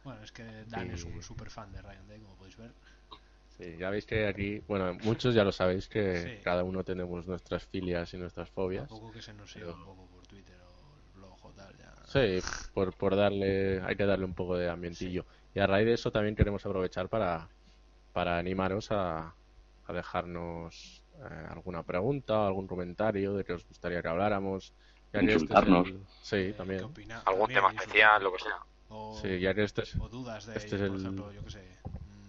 Bueno, 0.04 0.24
es 0.24 0.32
que 0.32 0.44
Dan 0.68 0.92
es 0.92 1.02
Sí. 1.02 1.08
un 1.08 1.22
super 1.22 1.50
fan 1.50 1.72
de 1.72 1.82
Ryan 1.82 2.08
Day, 2.08 2.20
como 2.22 2.36
podéis 2.36 2.58
ver. 2.58 2.72
Sí, 3.58 3.76
ya 3.78 3.90
veis 3.90 4.06
que 4.06 4.26
aquí, 4.28 4.60
bueno, 4.68 4.94
muchos 5.04 5.36
ya 5.36 5.44
lo 5.44 5.52
sabéis 5.52 5.90
que 5.90 6.18
Sí. 6.38 6.44
cada 6.44 6.64
uno 6.64 6.84
tenemos 6.86 7.28
nuestras 7.28 7.66
filias 7.66 8.14
y 8.14 8.18
nuestras 8.18 8.50
fobias. 8.50 8.88
Tampoco 8.88 9.12
que 9.12 9.22
se 9.22 9.34
nos 9.34 9.52
siga 9.52 9.66
Pero- 9.66 9.78
un 9.78 9.86
poco 9.86 10.06
por 10.08 10.26
Twitter 10.28 10.56
o 10.62 10.96
el 10.98 11.20
blog 11.20 11.46
o 11.46 11.50
tal. 11.52 11.76
Ya. 11.78 11.94
Sí, 12.06 12.40
por, 12.74 12.96
por 12.96 13.16
darle, 13.18 13.82
hay 13.82 13.96
que 13.98 14.06
darle 14.06 14.24
un 14.26 14.34
poco 14.34 14.56
de 14.56 14.70
ambientillo. 14.70 15.26
Y 15.54 15.60
a 15.60 15.68
raíz 15.68 15.86
de 15.86 15.94
eso 15.94 16.12
también 16.12 16.36
queremos 16.36 16.66
aprovechar 16.66 17.10
para, 17.10 17.50
para 18.14 18.38
animaros 18.38 18.92
a, 18.92 19.34
a 19.88 19.94
dejarnos 19.94 21.04
eh, 21.18 21.48
alguna 21.50 21.84
pregunta 21.84 22.40
o 22.40 22.48
algún 22.48 22.66
comentario 22.68 23.34
de 23.34 23.44
que 23.44 23.52
os 23.54 23.68
gustaría 23.68 24.02
que 24.02 24.08
habláramos. 24.08 24.72
Que 25.12 25.18
este 25.20 25.34
es 25.34 25.42
Insultarnos. 25.42 25.88
el- 25.90 26.00
Sí, 26.22 26.36
Eh, 26.38 26.46
¿qué 26.48 26.54
también. 26.54 26.80
Algún 26.82 26.96
también 27.26 27.48
tema 27.50 27.70
especial, 27.74 28.24
lo 28.24 28.32
que 28.32 28.40
sea. 28.44 28.58
O, 28.90 29.18
Sí, 29.22 29.40
ya 29.40 29.54
que 29.54 29.64
este 29.64 29.84
es... 29.84 29.96
o 29.96 30.10
dudas 30.10 30.46
de, 30.46 30.58
este 30.58 30.76
es 30.76 30.82
por 30.82 30.96
el- 30.96 31.02
ejemplo, 31.02 31.32
yo 31.32 31.44
qué 31.44 31.52
sé. 31.52 31.78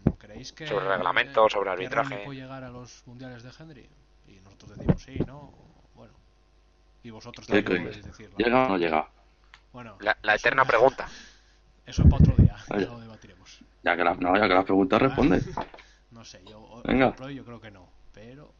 mm, 0.05 0.11
¿Creéis 0.18 0.53
que. 0.53 0.66
Sobre 0.66 0.88
reglamento, 0.88 1.49
sobre 1.49 1.64
que 1.66 1.70
arbitraje. 1.73 2.11
Ronnie 2.11 2.25
puede 2.27 2.40
llegar 2.40 2.64
a 2.64 2.68
los 2.70 3.03
mundiales 3.07 3.42
de 3.42 3.51
Henry? 3.59 3.88
Y 4.29 4.40
nosotros 4.40 4.77
decimos 4.77 5.03
sí, 5.03 5.18
no. 5.27 5.53
Bueno. 5.94 6.12
Y 7.03 7.11
vosotros 7.11 7.46
¿Qué 7.46 7.62
también 7.62 7.85
podéis 7.87 8.05
decirlo. 8.05 8.37
¿Llega 8.37 8.66
o 8.66 8.68
no 8.68 8.77
llega? 8.79 9.09
Bueno, 9.73 9.96
La, 10.01 10.16
la 10.23 10.35
eso 10.35 10.46
eterna 10.49 10.64
ya- 10.64 10.68
pregunta. 10.68 11.09
Eso 11.87 12.03
es 12.03 12.09
para 12.11 12.23
otro 12.23 12.35
día. 12.44 12.57
Oye. 12.70 12.85
Ya 12.85 12.90
lo 12.90 13.01
debatiremos. 13.01 13.61
Ya 13.83 13.96
que 13.96 14.05
la, 14.05 14.14
no, 14.14 14.37
ya 14.37 14.42
que 14.49 14.55
la 14.55 14.62
pregunta 14.64 14.99
responde. 14.99 15.40
No 16.11 16.25
sé, 16.25 16.42
yo, 16.46 16.83
Venga. 16.85 17.14
yo 17.31 17.44
creo 17.44 17.61
que 17.61 17.70
no. 17.70 17.88
Pero 18.12 18.53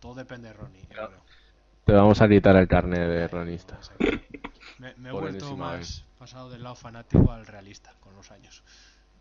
todo 0.00 0.14
depende 0.14 0.48
de 0.48 0.54
Ronnie. 0.54 0.82
Claro. 0.88 1.22
Te 1.86 1.92
vamos 1.92 2.20
a 2.20 2.28
quitar 2.28 2.56
el 2.56 2.68
carnet 2.68 3.08
de 3.08 3.28
ronista. 3.28 3.78
Me, 4.78 4.94
me 4.96 5.08
he 5.10 5.12
vuelto 5.12 5.56
más 5.56 6.04
pasado 6.18 6.50
del 6.50 6.62
lado 6.62 6.74
fanático 6.74 7.30
al 7.32 7.46
realista 7.46 7.94
con 8.00 8.14
los 8.16 8.30
años. 8.30 8.62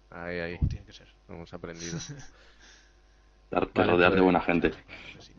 Ahí, 0.09 0.39
ahí, 0.39 0.57
Como 0.57 0.69
tiene 0.69 0.85
que 0.85 0.93
ser. 0.93 1.07
hemos 1.29 1.53
aprendido. 1.53 1.97
Dar- 3.51 3.67
que 3.69 3.79
Vale, 3.79 3.91
rodear 3.91 4.11
de 4.11 4.17
pues- 4.17 4.23
buena 4.23 4.41
gente. 4.41 4.71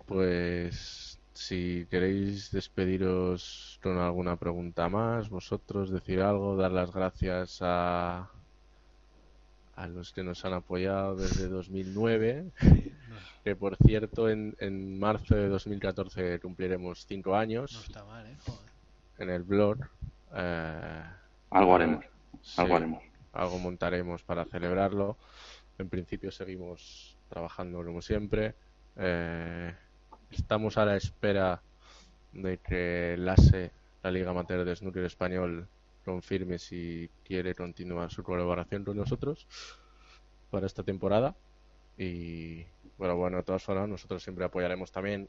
Pues 0.06 1.18
si 1.32 1.86
queréis 1.90 2.50
despediros 2.52 3.80
con 3.82 3.98
alguna 3.98 4.36
pregunta 4.36 4.88
más, 4.88 5.28
vosotros 5.28 5.90
decir 5.90 6.20
algo, 6.20 6.56
dar 6.56 6.70
las 6.72 6.92
gracias 6.92 7.58
a 7.62 8.30
a 9.76 9.88
los 9.88 10.12
que 10.12 10.22
nos 10.22 10.44
han 10.44 10.52
apoyado 10.52 11.16
desde 11.16 11.48
2009, 11.48 12.52
Sí, 12.60 12.92
no, 13.08 13.16
que 13.42 13.56
por 13.56 13.76
cierto 13.76 14.28
en, 14.30 14.54
en 14.60 15.00
marzo 15.00 15.34
de 15.34 15.48
2014 15.48 16.38
cumpliremos 16.38 17.04
cinco 17.06 17.30
no 17.30 17.36
años 17.36 17.82
está 17.84 18.04
mal, 18.04 18.24
¿eh? 18.24 18.36
Joder. 18.46 18.70
en 19.18 19.30
el 19.30 19.42
blog. 19.42 19.78
Eh, 20.34 21.02
Algo 21.50 21.74
haremos. 21.74 22.04
sí, 22.42 22.60
Algo 22.60 22.76
haremos. 22.76 23.02
algo 23.32 23.58
montaremos 23.58 24.22
para 24.22 24.44
celebrarlo. 24.44 25.16
En 25.78 25.88
principio 25.88 26.30
seguimos 26.30 27.16
trabajando 27.28 27.84
como 27.84 28.02
siempre. 28.02 28.54
Eh, 28.96 29.74
estamos 30.30 30.76
a 30.78 30.84
la 30.84 30.96
espera 30.96 31.62
de 32.32 32.58
que 32.58 33.16
la 33.18 33.32
ASE, 33.32 33.70
la 34.02 34.10
Liga 34.10 34.30
Amateur 34.30 34.64
de 34.64 34.76
Snooker 34.76 35.04
Español, 35.04 35.68
confirme 36.04 36.58
si 36.58 37.08
quiere 37.24 37.54
continuar 37.54 38.10
su 38.10 38.22
colaboración 38.22 38.84
con 38.84 38.96
nosotros 38.96 39.46
para 40.50 40.66
esta 40.66 40.82
temporada. 40.82 41.34
Y 41.96 42.64
bueno, 42.98 43.16
bueno, 43.16 43.36
de 43.38 43.42
todas 43.44 43.62
formas, 43.62 43.88
nosotros 43.88 44.22
siempre 44.22 44.44
apoyaremos 44.44 44.90
también 44.92 45.28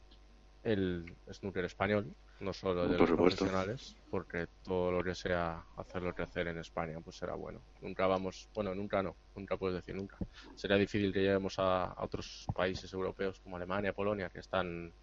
el 0.64 1.16
snooker 1.32 1.66
español, 1.66 2.14
no 2.40 2.54
solo 2.54 2.88
de 2.88 2.98
Por 2.98 3.00
los 3.00 3.10
supuesto. 3.10 3.46
profesionales, 3.46 3.96
porque 4.10 4.48
todo 4.64 4.92
lo 4.92 5.04
que 5.04 5.16
sea 5.16 5.64
hacerlo 5.78 6.14
crecer 6.14 6.48
en 6.48 6.58
España, 6.58 7.00
pues 7.02 7.18
será 7.18 7.36
bueno. 7.36 7.62
Nunca 7.82 8.08
vamos, 8.08 8.50
bueno, 8.54 8.76
nunca 8.76 9.02
no, 9.02 9.16
nunca 9.36 9.58
puedes 9.58 9.76
decir 9.78 9.96
nunca. 9.96 10.18
Será 10.56 10.76
difícil 10.76 11.14
que 11.14 11.22
lleguemos 11.22 11.58
a, 11.60 11.86
a 11.86 12.04
otros 12.04 12.46
países 12.54 12.92
europeos 12.94 13.40
como 13.40 13.56
Alemania, 13.56 13.94
Polonia, 13.94 14.30
que 14.30 14.40
están 14.40 14.94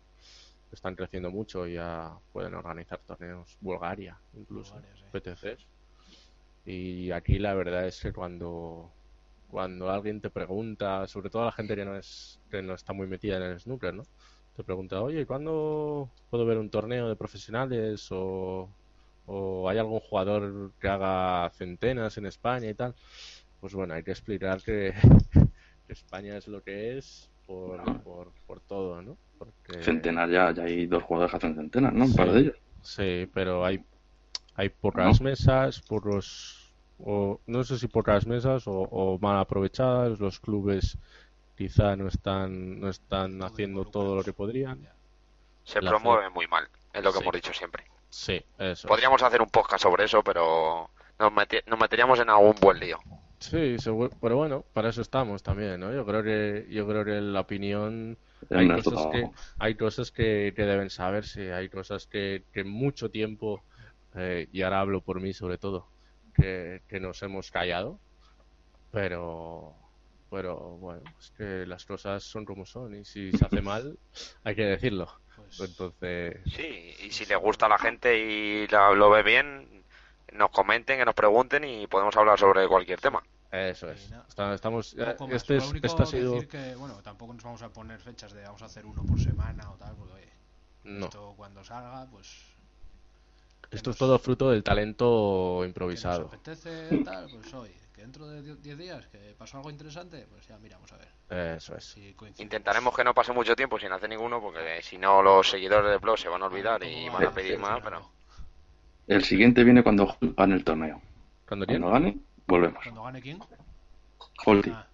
están 0.71 0.95
creciendo 0.95 1.31
mucho 1.31 1.67
y 1.67 1.75
ya 1.75 2.17
pueden 2.33 2.55
organizar 2.55 2.99
torneos, 3.01 3.59
Bulgaria 3.61 4.19
incluso, 4.35 4.75
Bulgaria, 4.75 4.97
sí. 4.97 5.05
PTCs. 5.13 5.67
Y 6.65 7.11
aquí 7.11 7.39
la 7.39 7.55
verdad 7.55 7.87
es 7.87 8.01
que 8.01 8.13
cuando, 8.13 8.91
cuando 9.49 9.91
alguien 9.91 10.21
te 10.21 10.31
pregunta, 10.31 11.07
sobre 11.09 11.29
todo 11.29 11.45
la 11.45 11.53
gente 11.53 11.77
que 11.77 11.85
no 11.85 11.97
es, 11.97 12.41
que 12.51 12.63
no 12.63 12.75
está 12.75 12.93
muy 12.93 13.07
metida 13.07 13.37
en 13.37 13.43
el 13.43 13.61
snooker, 13.61 13.93
¿no? 13.95 14.05
Te 14.55 14.65
pregunta, 14.65 15.01
oye, 15.03 15.27
¿cuándo 15.27 16.11
puedo 16.29 16.45
ver 16.45 16.59
un 16.59 16.71
torneo 16.71 17.09
de 17.09 17.17
profesionales? 17.17 18.07
O, 18.11 18.75
o 19.27 19.69
hay 19.69 19.79
algún 19.79 20.01
jugador 20.01 20.75
que 20.79 20.89
haga 20.89 21.51
centenas 21.51 22.19
en 22.19 22.27
España 22.27 22.69
y 22.69 22.75
tal. 22.75 22.95
Pues 23.61 23.75
bueno, 23.75 23.95
hay 23.95 24.05
que 24.05 24.11
explicar 24.11 24.63
que, 24.63 24.93
que 25.87 25.93
España 25.93 26.37
es 26.37 26.49
lo 26.49 26.63
que 26.63 26.99
es 26.99 27.31
por, 27.47 27.91
por, 28.03 28.35
por 28.47 28.61
todo, 28.63 29.01
¿no? 29.03 29.19
Porque... 29.39 29.79
Centenas 29.83 30.31
ya, 30.31 30.51
ya 30.55 30.63
hay 30.63 30.87
dos 30.87 31.03
jugadores 31.03 31.33
que 31.33 31.37
hacen 31.37 31.55
centenas, 31.57 31.93
¿no? 31.93 32.07
Un 32.07 32.15
Sí. 32.15 32.17
par 32.17 32.33
de 32.33 32.41
ellos. 32.41 32.57
Sí, 32.83 33.27
pero 33.33 33.65
hay, 33.65 33.85
hay 34.55 34.69
pocas 34.71 35.21
No. 35.21 35.27
mesas, 35.29 35.83
pocos, 35.83 36.75
o 36.99 37.41
no 37.47 37.65
sé 37.65 37.79
si 37.79 37.89
pocas 37.89 38.27
mesas 38.27 38.67
o, 38.69 38.73
o 38.75 39.19
mal 39.21 39.39
aprovechadas, 39.41 40.21
los 40.21 40.41
clubes 40.41 40.99
quizá 41.57 41.97
no 41.97 42.09
están, 42.09 42.81
no 42.81 42.89
están 42.89 43.43
haciendo 43.43 43.85
todo 43.85 44.17
lo 44.17 44.23
que 44.25 44.33
podrían. 44.33 44.89
Se 45.65 45.81
La 45.81 45.91
promueve 45.91 46.29
muy 46.31 46.47
mal, 46.49 46.69
es 46.93 47.03
lo 47.03 47.13
que 47.13 47.19
Sí. 47.19 47.23
hemos 47.23 47.35
dicho 47.35 47.53
siempre. 47.53 47.85
Sí, 48.11 48.35
eso. 48.59 48.73
es. 48.73 48.83
Podríamos 48.87 49.23
hacer 49.23 49.41
un 49.41 49.49
podcast 49.49 49.83
sobre 49.83 50.05
eso, 50.05 50.23
pero 50.23 50.91
nos, 51.19 51.33
meti- 51.33 51.63
nos 51.67 51.79
meteríamos 51.79 52.19
en 52.21 52.31
algún 52.31 52.55
buen 52.61 52.79
lío. 52.81 52.99
Sí, 53.39 53.77
pero 54.21 54.37
bueno, 54.37 54.65
para 54.73 54.91
eso 54.91 55.03
estamos 55.03 55.43
también, 55.43 55.81
¿no? 55.81 55.93
Yo 55.93 56.07
creo 56.07 56.23
que, 56.23 56.67
yo 56.71 56.87
creo 56.87 57.05
que 57.05 57.21
la 57.21 57.41
opinión, 57.41 58.17
hay 58.51 58.69
cosas 58.83 59.07
que, 59.11 59.31
hay 59.59 59.75
cosas 59.75 60.11
que, 60.13 60.53
que 60.55 60.63
deben 60.63 60.91
saberse, 60.91 61.53
hay 61.53 61.69
cosas 61.69 62.07
que, 62.07 62.45
que 62.53 62.63
mucho 62.63 63.11
tiempo, 63.11 63.61
eh, 64.15 64.49
y 64.53 64.63
ahora 64.63 64.81
hablo 64.81 65.01
por 65.01 65.21
mí 65.21 65.33
sobre 65.33 65.59
todo, 65.59 65.89
que, 66.37 66.83
que 66.89 67.01
nos 67.01 67.21
hemos 67.25 67.51
callado, 67.51 67.99
pero, 68.93 69.75
pero 70.33 70.79
bueno, 70.79 71.03
es 71.21 71.31
que 71.37 71.67
las 71.67 71.85
cosas 71.87 72.25
son 72.25 72.45
como 72.45 72.67
son 72.67 72.95
y 72.97 73.05
si 73.05 73.35
se 73.35 73.45
hace 73.47 73.63
mal, 73.63 73.99
hay 74.45 74.57
que 74.57 74.65
decirlo. 74.65 75.09
Pues, 75.37 75.71
Entonces, 75.71 76.37
Sí, 76.45 76.95
y 77.01 77.11
si 77.13 77.27
le 77.27 77.37
gusta 77.37 77.67
a 77.67 77.69
la 77.69 77.79
gente 77.79 78.19
y 78.19 78.67
la- 78.69 78.93
lo 78.93 79.11
ve 79.11 79.23
bien, 79.23 79.85
nos 80.33 80.51
comenten, 80.51 80.99
que 80.99 81.05
nos 81.05 81.15
pregunten 81.15 81.65
y 81.65 81.87
podemos 81.87 82.17
hablar 82.17 82.39
sobre 82.39 82.69
cualquier 82.69 83.01
tema. 83.01 83.23
eso 83.51 83.91
es. 83.91 84.11
Está- 84.29 84.55
estamos, 84.55 84.95
más. 84.95 85.15
este, 85.29 85.57
es- 85.57 85.65
Lo 85.65 85.69
único 85.71 85.87
este 85.87 86.03
ha 86.03 86.07
sido, 86.07 86.35
decir 86.35 86.49
que, 86.49 86.75
bueno, 86.77 87.03
tampoco 87.03 87.35
nos 87.35 87.43
vamos 87.45 87.63
a 87.63 87.73
poner 87.73 88.01
fechas 88.01 88.33
de 88.33 88.43
vamos 88.43 88.63
a 88.63 88.67
hacer 88.67 88.87
uno 88.87 89.05
por 89.05 89.19
semana 89.21 89.71
o 89.71 89.77
tal, 89.77 89.95
porque 89.97 90.15
oye, 90.15 90.33
no. 90.85 91.07
esto 91.07 91.35
cuando 91.37 91.65
salga, 91.65 92.07
pues 92.11 92.29
Esto 93.71 93.91
es 93.91 93.97
todo 93.97 94.19
fruto 94.19 94.51
del 94.51 94.63
talento 94.63 95.63
que 95.93 96.01
nos 96.01 96.19
improvisado. 96.19 96.29
apetece 96.29 96.99
tal, 97.05 97.29
pues 97.29 97.53
oye, 97.55 97.77
dentro 98.03 98.27
de 98.27 98.57
10 98.57 98.79
días 98.79 99.07
que 99.07 99.35
pasó 99.39 99.57
algo 99.59 99.71
interesante, 99.71 100.27
pues 100.29 100.47
ya 100.47 100.59
miramos 100.59 100.91
a 100.93 100.97
ver 100.97 101.57
Eso 101.57 101.77
es. 101.77 101.85
si. 101.85 102.15
Intentaremos 102.39 102.95
que 102.95 103.05
no 103.05 103.15
pase 103.15 103.33
mucho 103.33 103.55
tiempo 103.57 103.79
sin 103.79 103.93
hacer 103.93 104.09
ninguno, 104.09 104.41
porque 104.41 104.81
si 104.83 104.99
no 104.99 105.23
los 105.23 105.49
seguidores 105.49 105.89
del 105.91 105.99
blog 106.01 106.19
se 106.19 106.29
van 106.29 106.43
a 106.43 106.47
olvidar 106.47 106.83
y 106.85 107.09
van 107.09 107.25
a 107.27 107.31
pedir 107.31 107.59
más, 107.59 107.81
pero... 107.83 108.11
El 109.07 109.25
siguiente 109.25 109.65
viene 109.65 109.83
cuando 109.83 110.17
gane 110.37 110.55
el 110.55 110.65
torneo. 110.65 111.01
Cuando 111.47 111.67
gane, 111.67 112.19
volvemos. 112.47 112.83
Cuando 112.83 113.03
gane 113.05 113.21
quién? 113.23 113.39
Holty. 114.45 114.71
Ah, 114.71 114.87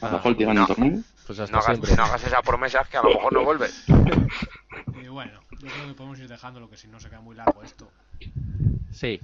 Cuando 0.00 0.20
Holty 0.22 0.44
gane 0.44 0.54
no. 0.54 0.60
el 0.62 0.66
torneo, 0.68 1.02
Pues 1.26 1.38
hasta 1.38 1.52
No 1.52 1.58
hagas, 1.62 1.76
siempre. 1.78 1.96
no 1.96 2.04
hagas 2.04 2.24
esas 2.24 2.42
promesas 2.42 2.88
que 2.88 2.96
a 2.96 3.02
lo 3.02 3.10
mejor 3.10 3.32
no 3.32 3.44
vuelves. 3.44 3.84
y 5.02 5.08
bueno, 5.08 5.40
yo 5.60 5.68
creo 5.70 5.86
que 5.88 5.94
podemos 5.94 6.18
ir 6.18 6.28
dejándolo, 6.28 6.68
que 6.68 6.76
si 6.76 6.88
no 6.88 6.98
se 7.00 7.08
queda 7.08 7.20
muy 7.20 7.36
largo 7.36 7.62
esto. 7.62 7.90
Sí, 8.92 9.20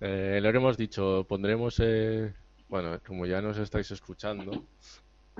eh, 0.00 0.38
lo 0.42 0.50
que 0.50 0.56
hemos 0.58 0.76
dicho, 0.76 1.24
pondremos, 1.28 1.80
eh, 1.80 2.32
bueno, 2.68 2.98
como 3.06 3.26
ya 3.26 3.40
nos 3.40 3.58
estáis 3.58 3.90
escuchando, 3.90 4.64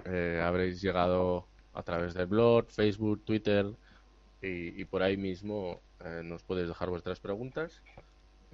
eh, 0.04 0.40
habréis 0.44 0.80
llegado 0.80 1.46
a 1.74 1.82
través 1.82 2.14
del 2.14 2.26
blog, 2.26 2.66
Facebook, 2.70 3.22
Twitter 3.24 3.66
y, 4.42 4.80
y 4.80 4.84
por 4.84 5.02
ahí 5.02 5.16
mismo 5.16 5.80
eh, 6.04 6.22
nos 6.24 6.42
podéis 6.42 6.68
dejar 6.68 6.88
vuestras 6.90 7.20
preguntas 7.20 7.82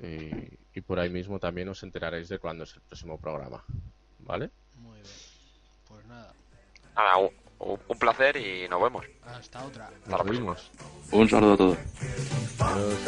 y, 0.03 0.31
y 0.75 0.81
por 0.81 0.99
ahí 0.99 1.11
mismo 1.11 1.39
también 1.39 1.69
os 1.69 1.83
enteraréis 1.83 2.29
de 2.29 2.39
cuándo 2.39 2.65
es 2.65 2.75
el 2.75 2.83
próximo 2.83 3.19
programa, 3.19 3.65
¿vale? 4.21 4.51
Muy 4.77 4.95
bien. 5.01 5.15
Pues 5.89 6.07
nada, 6.07 6.33
Nada, 6.97 7.17
un, 7.19 7.79
un 7.89 7.99
placer 7.99 8.37
y 8.37 8.69
nos 8.69 8.83
vemos. 8.83 9.05
hasta 9.25 9.65
otra. 9.65 9.91
Nos 10.07 10.25
vemos. 10.25 10.71
un 11.13 11.29
saludo 11.29 11.53
a 11.53 11.57
todos. 11.57 11.79
Adiós. 12.59 12.99